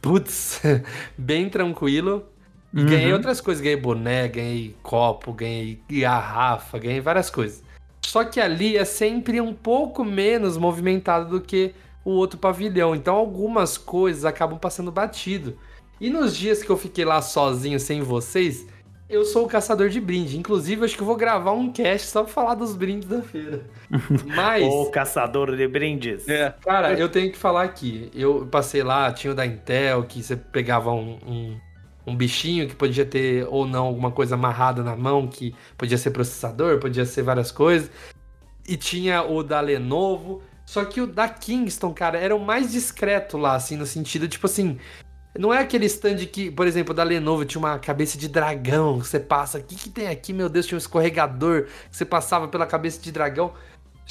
[0.00, 0.60] putz,
[1.16, 2.26] bem tranquilo.
[2.74, 2.86] E uhum.
[2.86, 7.62] ganhei outras coisas, ganhei boné, ganhei copo, ganhei garrafa, ganhei várias coisas.
[8.04, 12.94] Só que ali é sempre um pouco menos movimentado do que o outro pavilhão.
[12.94, 15.56] Então algumas coisas acabam passando batido.
[16.00, 18.66] E nos dias que eu fiquei lá sozinho sem vocês,
[19.12, 20.38] eu sou o caçador de brinde.
[20.38, 23.62] Inclusive, acho que eu vou gravar um cast só pra falar dos brindes da feira.
[24.34, 24.64] Mas.
[24.64, 26.26] o caçador de brindes.
[26.26, 26.54] É.
[26.64, 28.10] Cara, eu tenho que falar aqui.
[28.14, 31.60] Eu passei lá, tinha o da Intel, que você pegava um, um,
[32.06, 36.10] um bichinho que podia ter ou não alguma coisa amarrada na mão, que podia ser
[36.10, 37.90] processador, podia ser várias coisas.
[38.66, 40.42] E tinha o da Lenovo.
[40.72, 44.46] Só que o da Kingston, cara, era o mais discreto lá, assim, no sentido, tipo
[44.46, 44.78] assim,
[45.38, 49.06] não é aquele stand que, por exemplo, da Lenovo tinha uma cabeça de dragão que
[49.06, 49.58] você passa.
[49.58, 50.64] O que, que tem aqui, meu Deus?
[50.64, 53.52] Tinha um escorregador que você passava pela cabeça de dragão.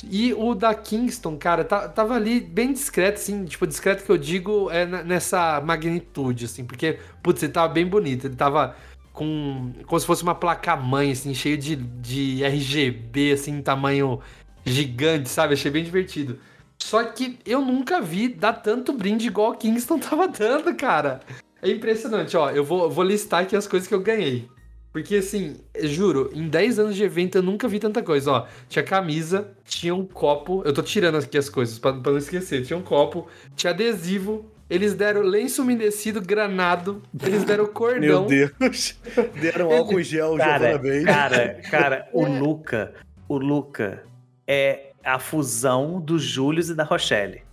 [0.04, 4.70] E o da Kingston, cara, tava ali bem discreto, assim, tipo, discreto que eu digo
[4.70, 8.76] é nessa magnitude, assim, porque, putz, ele tava bem bonito, ele tava
[9.12, 14.22] com, como se fosse uma placa-mãe, assim, cheio de, de RGB, assim, tamanho
[14.64, 15.56] gigante, sabe?
[15.56, 16.38] Achei bem divertido.
[16.82, 21.22] Só que eu nunca vi dar tanto brinde igual o Kingston tava dando, cara.
[21.62, 22.50] É impressionante, ó.
[22.50, 24.50] Eu vou, vou listar aqui as coisas que eu ganhei.
[24.92, 28.32] Porque, assim, juro, em 10 anos de evento eu nunca vi tanta coisa.
[28.32, 30.64] Ó, tinha camisa, tinha um copo.
[30.66, 32.66] Eu tô tirando aqui as coisas pra, pra não esquecer.
[32.66, 34.52] Tinha um copo, tinha adesivo.
[34.70, 37.02] Eles deram lenço umedecido, granado.
[37.24, 38.28] Eles deram cordão.
[38.28, 38.98] Meu Deus.
[39.40, 42.40] Deram álcool gel, cara, já Cara, cara, o é.
[42.40, 42.94] Luca,
[43.30, 44.04] o Luca
[44.48, 47.44] é a fusão do Júlio e da Rochelle.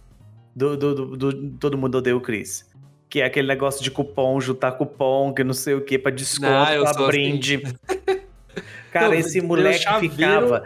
[0.55, 2.69] Do, do, do, do, Todo mundo odeia o Chris.
[3.09, 6.51] Que é aquele negócio de cupom, juntar cupom, que não sei o que, pra desconto,
[6.51, 7.07] não, pra assim.
[7.07, 7.63] brinde.
[7.65, 8.21] Assim.
[8.93, 10.65] Cara, esse moleque ficava.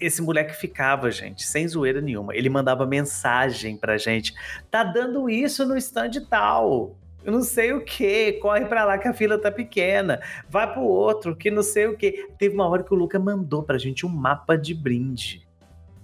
[0.00, 2.34] Esse moleque ficava, gente, sem zoeira nenhuma.
[2.34, 4.34] Ele mandava mensagem pra gente.
[4.70, 6.96] Tá dando isso no stand tal.
[7.24, 10.82] Eu não sei o que, corre para lá que a fila tá pequena, vai pro
[10.82, 12.28] outro, que não sei o que.
[12.38, 15.43] Teve uma hora que o Luca mandou pra gente um mapa de brinde.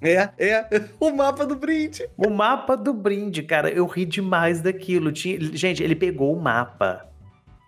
[0.03, 0.85] É, é.
[0.99, 2.09] O mapa do brinde.
[2.17, 3.71] O mapa do brinde, cara.
[3.71, 5.13] Eu ri demais daquilo.
[5.13, 5.39] Tinha...
[5.53, 7.07] Gente, ele pegou o mapa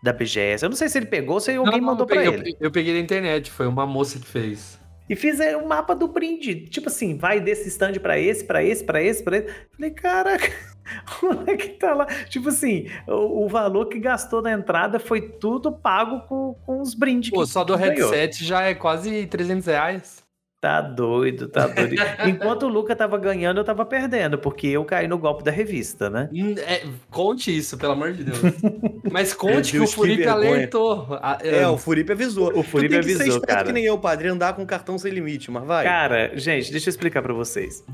[0.02, 0.64] da BGS.
[0.64, 2.56] Eu não sei se ele pegou ou se alguém não, mandou para ele.
[2.58, 4.80] Eu, peguei na internet, foi uma moça que fez.
[5.08, 6.66] E fiz é, o mapa do brinde.
[6.66, 9.54] Tipo assim, vai desse stand para esse, para esse, para esse, para esse.
[9.76, 10.50] Falei, caraca,
[11.22, 12.06] o moleque tá lá.
[12.28, 16.94] Tipo assim, o, o, valor que gastou na entrada foi tudo pago com, com os
[16.94, 17.30] brindes.
[17.30, 18.48] Pô, só do headset ganhou.
[18.48, 20.21] já é quase 300 reais.
[20.62, 21.96] Tá doido, tá doido.
[22.24, 26.08] Enquanto o Luca tava ganhando, eu tava perdendo, porque eu caí no golpe da revista,
[26.08, 26.28] né?
[26.32, 28.38] Hum, é, conte isso, pelo amor de Deus.
[29.10, 31.18] Mas conte Deus, que o Furipe alertou.
[31.42, 32.56] É, o Furipe avisou.
[32.56, 33.64] O Furipe avisou, cara.
[33.64, 35.82] que nem eu, padre, andar com cartão sem limite, mas vai.
[35.82, 37.84] Cara, gente, deixa eu explicar para vocês.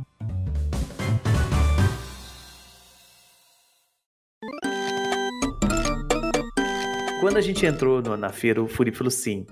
[7.23, 9.47] Quando a gente entrou no, na feira, o Furipe falou assim: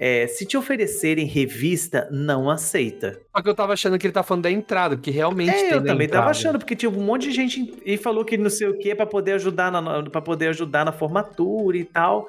[0.00, 3.20] é, se te oferecerem revista, não aceita.
[3.34, 5.84] Só que eu tava achando que ele tá falando da entrada, porque realmente é, eu
[5.84, 6.22] também entrada.
[6.22, 8.94] tava achando, porque tinha um monte de gente e falou que não sei o que
[8.94, 12.28] para poder ajudar na para poder ajudar na formatura e tal.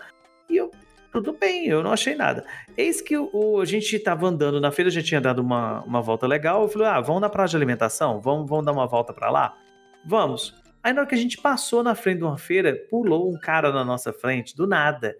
[0.49, 0.71] E eu
[1.11, 2.45] tudo bem, eu não achei nada.
[2.77, 6.01] Eis que o, a gente tava andando na feira, a gente tinha dado uma, uma
[6.01, 6.63] volta legal.
[6.63, 8.21] Eu falei: "Ah, vamos na praça de alimentação?
[8.21, 9.57] Vamos, vamos dar uma volta para lá?"
[10.05, 10.55] Vamos.
[10.83, 13.71] Aí na hora que a gente passou na frente de uma feira, pulou um cara
[13.71, 15.15] na nossa frente, do nada.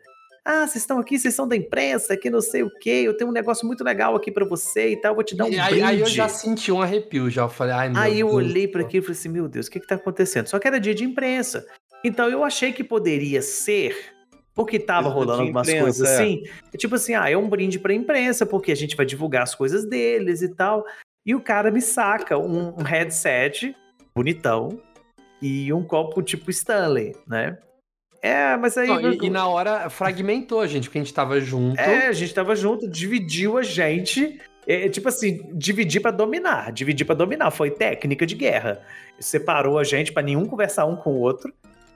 [0.52, 3.30] Ah, vocês estão aqui, vocês são da imprensa, que não sei o quê, eu tenho
[3.30, 5.70] um negócio muito legal aqui para você e tal, vou te dar um e aí,
[5.70, 5.84] brinde.
[5.84, 8.82] Aí eu já senti um arrepio, já falei, ai meu Aí eu Deus olhei para
[8.82, 10.47] aquilo e falei assim, meu Deus, o que que tá acontecendo?
[10.47, 11.68] Só que era dia de imprensa.
[12.04, 13.95] Então eu achei que poderia ser,
[14.56, 16.16] porque tava rolando algumas imprensa, coisas é.
[16.16, 16.43] assim,
[16.80, 19.86] tipo assim, ah, é um brinde pra imprensa, porque a gente vai divulgar as coisas
[19.88, 20.84] deles e tal.
[21.24, 23.76] E o cara me saca um, um headset
[24.16, 24.82] bonitão
[25.39, 27.60] e um copo tipo Stanley, né?
[28.22, 28.88] É, mas aí.
[28.88, 31.80] Não, e, e, na hora fragmentou a gente, porque a gente tava junto.
[31.80, 34.39] É, a gente tava junto, dividiu a gente.
[34.67, 36.72] É, é tipo assim, dividir para dominar.
[36.72, 37.51] Dividir para dominar.
[37.51, 38.82] Foi técnica de guerra.
[39.20, 41.53] Separou a gente para nenhum conversar um com o outro.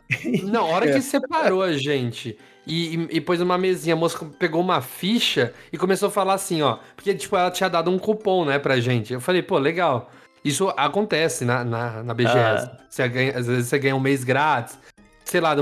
[0.44, 0.94] Na hora é.
[0.94, 5.54] que separou a gente e, e, e, pôs uma mesinha, a moça pegou uma ficha
[5.72, 6.80] e começou a falar assim, ó.
[6.96, 9.14] Porque, tipo, ela tinha dado um cupom, né, pra gente.
[9.14, 10.10] Eu falei, pô, legal.
[10.44, 12.36] Isso acontece na, na, na BGS.
[12.36, 12.78] Ah.
[12.90, 14.78] Você ganha, às vezes você ganha um mês grátis
[15.34, 15.56] sei lá,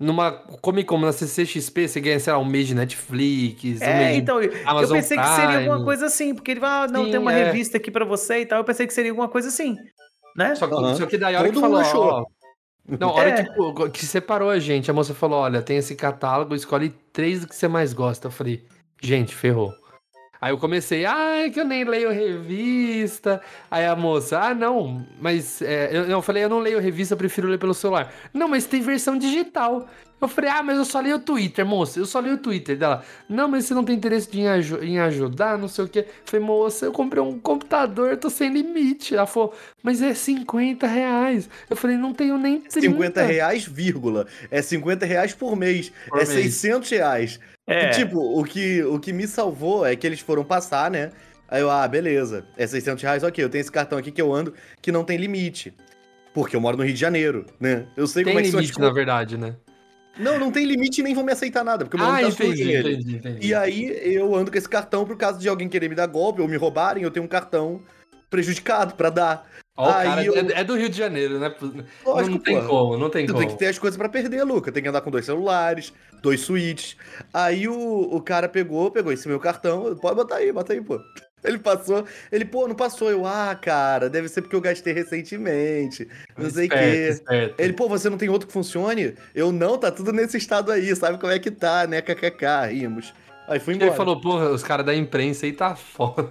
[0.00, 3.98] numa Comic Con, na CCXP, você ganha, sei lá, um mês de Netflix, é, um
[3.98, 5.30] mês então, Amazon eu pensei Prime.
[5.30, 7.44] que seria alguma coisa assim, porque ele vai, ah, não, Sim, tem uma é.
[7.44, 9.76] revista aqui pra você e tal, eu pensei que seria alguma coisa assim,
[10.36, 10.56] né?
[10.56, 10.96] Só que, uhum.
[10.96, 12.24] só que daí a hora Todo que falou, ó,
[12.98, 13.44] não, a hora é.
[13.44, 17.46] que, que separou a gente, a moça falou, olha, tem esse catálogo, escolhe três do
[17.46, 18.26] que você mais gosta.
[18.26, 18.64] Eu falei,
[19.00, 19.72] gente, ferrou.
[20.42, 23.40] Aí eu comecei, ah, é que eu nem leio revista.
[23.70, 27.18] Aí a moça, ah, não, mas é, eu, eu falei, eu não leio revista, eu
[27.18, 28.12] prefiro ler pelo celular.
[28.34, 29.86] Não, mas tem versão digital.
[30.22, 32.78] Eu falei, ah, mas eu só leio o Twitter, moça, eu só leio o Twitter
[32.78, 33.04] dela.
[33.28, 36.06] Não, mas você não tem interesse em, aj em ajudar, não sei o quê.
[36.06, 39.16] Eu falei, moça, eu comprei um computador, tô sem limite.
[39.16, 39.52] Ela falou,
[39.82, 41.50] mas é 50 reais.
[41.68, 42.80] Eu falei, não tenho nem 30.
[42.80, 44.26] 50 reais, vírgula.
[44.48, 45.92] É 50 reais por mês.
[46.08, 46.54] Por é mês.
[46.54, 47.40] 600 reais.
[47.66, 47.86] É.
[47.86, 51.10] E, tipo, o que, o que me salvou é que eles foram passar, né?
[51.48, 54.32] Aí eu, ah, beleza, é 600 reais, ok, eu tenho esse cartão aqui que eu
[54.32, 55.74] ando que não tem limite.
[56.32, 57.86] Porque eu moro no Rio de Janeiro, né?
[57.96, 59.54] Eu sei tem como é que são limite, na verdade, né?
[60.18, 62.76] Não, não tem limite e nem vão me aceitar nada, porque eu moro ah, entendi,
[62.76, 63.46] entendi, entendi.
[63.46, 66.42] E aí eu ando com esse cartão por caso de alguém querer me dar golpe
[66.42, 67.82] ou me roubarem, eu tenho um cartão
[68.28, 69.46] prejudicado para dar.
[69.76, 70.34] Ó, aí cara eu...
[70.34, 71.54] é, é, do Rio de Janeiro, né?
[72.04, 73.44] Lógico, não tem como, não tem tu como.
[73.44, 74.70] tem que ter as coisas para perder, Luca.
[74.70, 76.96] Tem que andar com dois celulares, dois suítes.
[77.32, 79.96] Aí o, o cara pegou, pegou esse meu cartão.
[79.96, 81.00] Pode botar aí, bota aí, pô.
[81.44, 83.10] Ele passou, ele, pô, não passou.
[83.10, 86.08] Eu, ah, cara, deve ser porque eu gastei recentemente.
[86.36, 87.20] Não sei o quê.
[87.58, 89.14] Ele, pô, você não tem outro que funcione?
[89.34, 92.00] Eu, não, tá tudo nesse estado aí, sabe como é que tá, né?
[92.00, 93.12] KKK, rimos.
[93.48, 93.90] Aí fui embora.
[93.90, 96.28] Ele falou, porra, os caras da imprensa aí tá foda.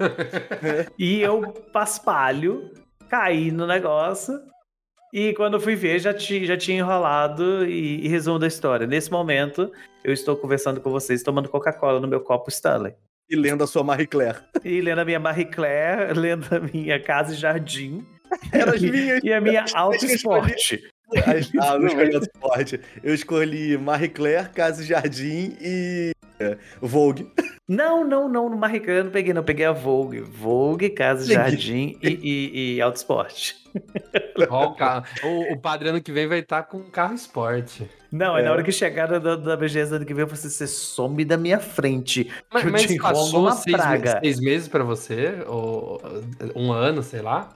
[0.98, 1.42] e eu
[1.74, 2.72] paspalho
[3.10, 4.40] caí no negócio.
[5.14, 8.88] E quando fui ver, já, ti, já tinha enrolado e, e, resumo da história.
[8.88, 9.70] Nesse momento,
[10.06, 12.96] eu estou conversando com vocês, tomando Coca-Cola no meu copo Stanley.
[13.32, 14.40] E lendo a sua Marie Claire.
[14.62, 18.06] E lendo a minha Marie Claire, lendo a minha Casa e Jardim.
[18.52, 19.24] Era as minhas.
[19.24, 20.91] E a minha Auto Esporte.
[21.60, 22.80] Ah, não Esporte.
[23.04, 26.12] Eu escolhi Marie Claire, Casa e Jardim e
[26.82, 27.32] Vogue.
[27.68, 29.44] Não, não, não, no Maricã eu não peguei, não.
[29.44, 30.22] Peguei a Vogue.
[30.22, 33.56] Vogue, Casa Jardim e, e, e Auto Esporte.
[34.38, 35.06] o, carro.
[35.24, 37.90] O, o padre ano que vem vai estar tá com um carro esporte.
[38.12, 38.44] Não, é.
[38.44, 41.60] na hora que chegar da, da BGS ano que vem, você, você some da minha
[41.60, 42.30] frente.
[42.52, 44.20] Mas, mas te passou uma seis, praga.
[44.20, 45.42] seis meses pra você?
[45.48, 46.02] Ou
[46.56, 47.50] um ano, sei lá?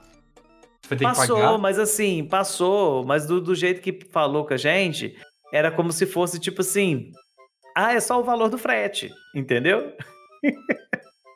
[1.00, 3.04] Passou, mas assim, passou.
[3.04, 5.16] Mas do, do jeito que falou com a gente,
[5.52, 7.10] era como se fosse tipo assim:
[7.76, 9.92] ah, é só o valor do frete, entendeu?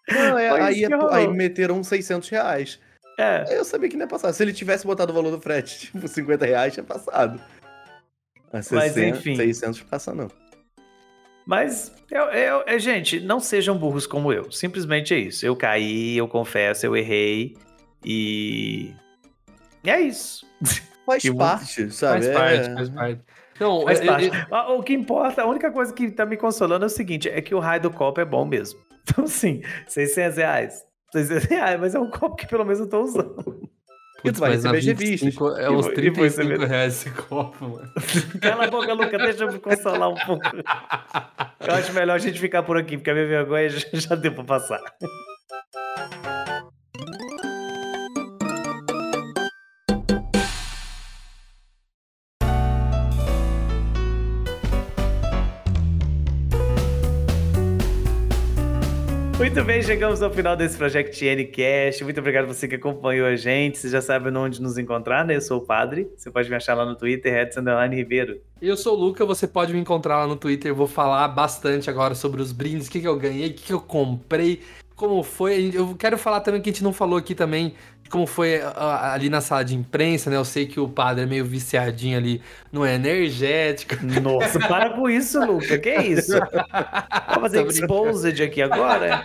[0.09, 2.80] Não, é, aí, é, aí meteram 600 reais.
[3.18, 3.44] É.
[3.46, 4.32] Aí eu sabia que não ia passar.
[4.32, 7.40] Se ele tivesse botado o valor do frete, tipo, 50 reais, tinha passado.
[8.53, 9.36] Mas, 60, Mas enfim.
[9.36, 10.28] 600 passa não.
[11.46, 14.51] Mas, eu, eu, eu, gente, não sejam burros como eu.
[14.51, 15.44] Simplesmente é isso.
[15.44, 17.57] Eu caí, eu confesso, eu errei.
[18.05, 18.94] E.
[19.85, 20.47] E é isso.
[21.07, 22.24] Faz parte, sabe?
[22.24, 22.33] Faz é...
[22.33, 23.20] parte, faz parte.
[23.59, 24.31] Não, Faz parte.
[24.68, 27.55] O que importa, a única coisa que tá me consolando é o seguinte: é que
[27.55, 28.81] o raio do copo é bom mesmo.
[29.03, 30.85] Então, sim, 600 reais.
[31.11, 33.70] 600 reais, mas é um copo que pelo menos eu tô usando.
[34.22, 35.37] Putz, tu vai receber revistas.
[35.59, 37.91] É uns 35 reais esse copo, mano.
[38.41, 40.45] Cala a boca, Luca, deixa eu me consolar um pouco.
[41.61, 44.45] Eu acho melhor a gente ficar por aqui, porque a minha vergonha já deu pra
[44.45, 44.81] passar.
[59.51, 62.05] Muito bem, chegamos ao final desse Project Ncast.
[62.05, 63.78] Muito obrigado você que acompanhou a gente.
[63.78, 65.34] Você já sabe onde nos encontrar, né?
[65.34, 66.09] Eu sou o Padre.
[66.16, 68.40] Você pode me achar lá no Twitter, Edson Ribeiro.
[68.62, 70.70] Eu sou o Luca, você pode me encontrar lá no Twitter.
[70.70, 73.64] Eu vou falar bastante agora sobre os brindes, o que, que eu ganhei, o que,
[73.64, 74.61] que eu comprei,
[74.94, 75.72] como foi.
[75.74, 77.74] Eu quero falar também que a gente não falou aqui também
[78.11, 80.36] como foi ali na sala de imprensa, né?
[80.36, 82.42] Eu sei que o padre é meio viciadinho ali
[82.72, 83.94] no energético.
[84.20, 85.78] Nossa, para com isso, Luca.
[85.78, 86.32] Que é isso?
[87.32, 89.22] Vou fazer exposed aqui agora?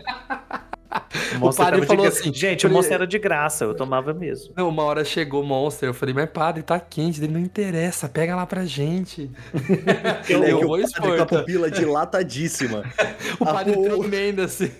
[1.41, 4.53] O, o padre falou assim: gente, o Monster era de graça, eu tomava mesmo.
[4.55, 8.07] Não, uma hora chegou o Monster, eu falei, mas padre, tá quente, ele não interessa,
[8.07, 9.29] pega lá pra gente.
[10.29, 11.17] eu, é eu vou expor.
[11.17, 12.83] Com a pupila dilatadíssima.
[13.39, 13.81] o padre a...
[13.81, 14.71] tremendo assim.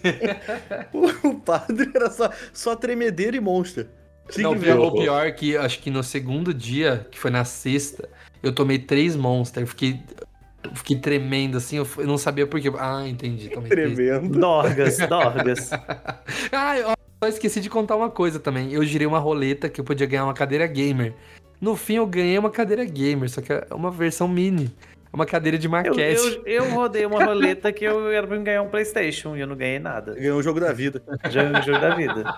[1.23, 3.87] o padre era só, só tremedeira e Monster.
[4.37, 8.09] Não, o pior que acho que no segundo dia, que foi na sexta,
[8.41, 10.01] eu tomei três Monster, fiquei
[10.73, 12.71] fiquei tremendo assim, eu, não sabia por quê.
[12.77, 13.49] Ah, entendi.
[13.49, 14.39] Tomei tremendo.
[14.39, 15.71] Dorgas, dorgas.
[16.51, 16.93] ah, eu
[17.23, 18.71] só esqueci de contar uma coisa também.
[18.71, 21.13] Eu girei uma roleta que eu podia ganhar uma cadeira gamer.
[21.59, 24.73] No fim, eu ganhei uma cadeira gamer, só que é uma versão mini
[25.15, 25.97] uma cadeira de maquete.
[25.99, 29.47] Eu, eu, eu rodei uma roleta que eu era pra ganhar um Playstation e eu
[29.47, 30.13] não ganhei nada.
[30.13, 31.01] Ganhou um jogo da vida.
[31.29, 32.35] Já um jogo da vida.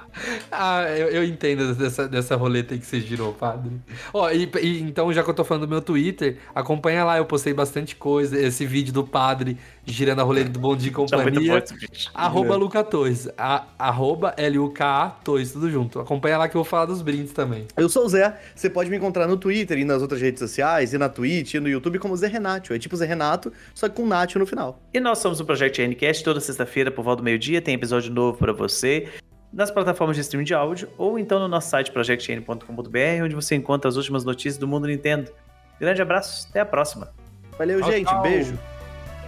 [0.51, 3.71] ah, eu, eu, entendo dessa, dessa roleta aí que você girou, padre.
[4.13, 7.25] Ó, e, e, então, já que eu tô falando do meu Twitter, acompanha lá, eu
[7.25, 8.39] postei bastante coisa.
[8.39, 11.63] Esse vídeo do padre girando a roleta do Bom Dia e Companhia.
[12.13, 13.27] arroba Luca Toys.
[13.37, 15.99] A, arroba L-U-K-A Toys, tudo junto.
[15.99, 17.65] Acompanha lá que eu vou falar dos brindes também.
[17.75, 18.37] Eu sou o Zé.
[18.53, 21.59] Você pode me encontrar no Twitter e nas outras redes sociais, e na Twitch, e
[21.59, 22.27] no YouTube como Zé
[22.67, 22.75] Renatio.
[22.75, 24.81] É tipo Zé Renato, só que com Natio no final.
[24.93, 26.23] E nós somos o Project Ncast.
[26.23, 29.07] Toda sexta-feira, por volta do meio-dia, tem episódio novo para você
[29.51, 33.87] nas plataformas de streaming de áudio ou então no nosso site projectn.com.br, onde você encontra
[33.87, 35.31] as últimas notícias do mundo Nintendo.
[35.79, 37.13] Grande abraço, até a próxima.
[37.57, 38.07] Valeu, tchau, gente.
[38.07, 38.21] Tchau.
[38.21, 38.59] Beijo.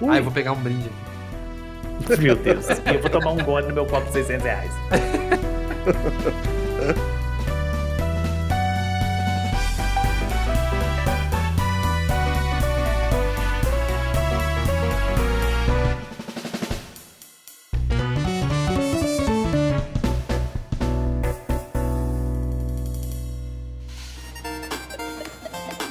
[0.02, 0.10] Ui.
[0.10, 2.22] Ah, eu vou pegar um brinde aqui.
[2.22, 2.68] Meu Deus.
[2.70, 4.72] eu vou tomar um gole no meu copo de 600 reais.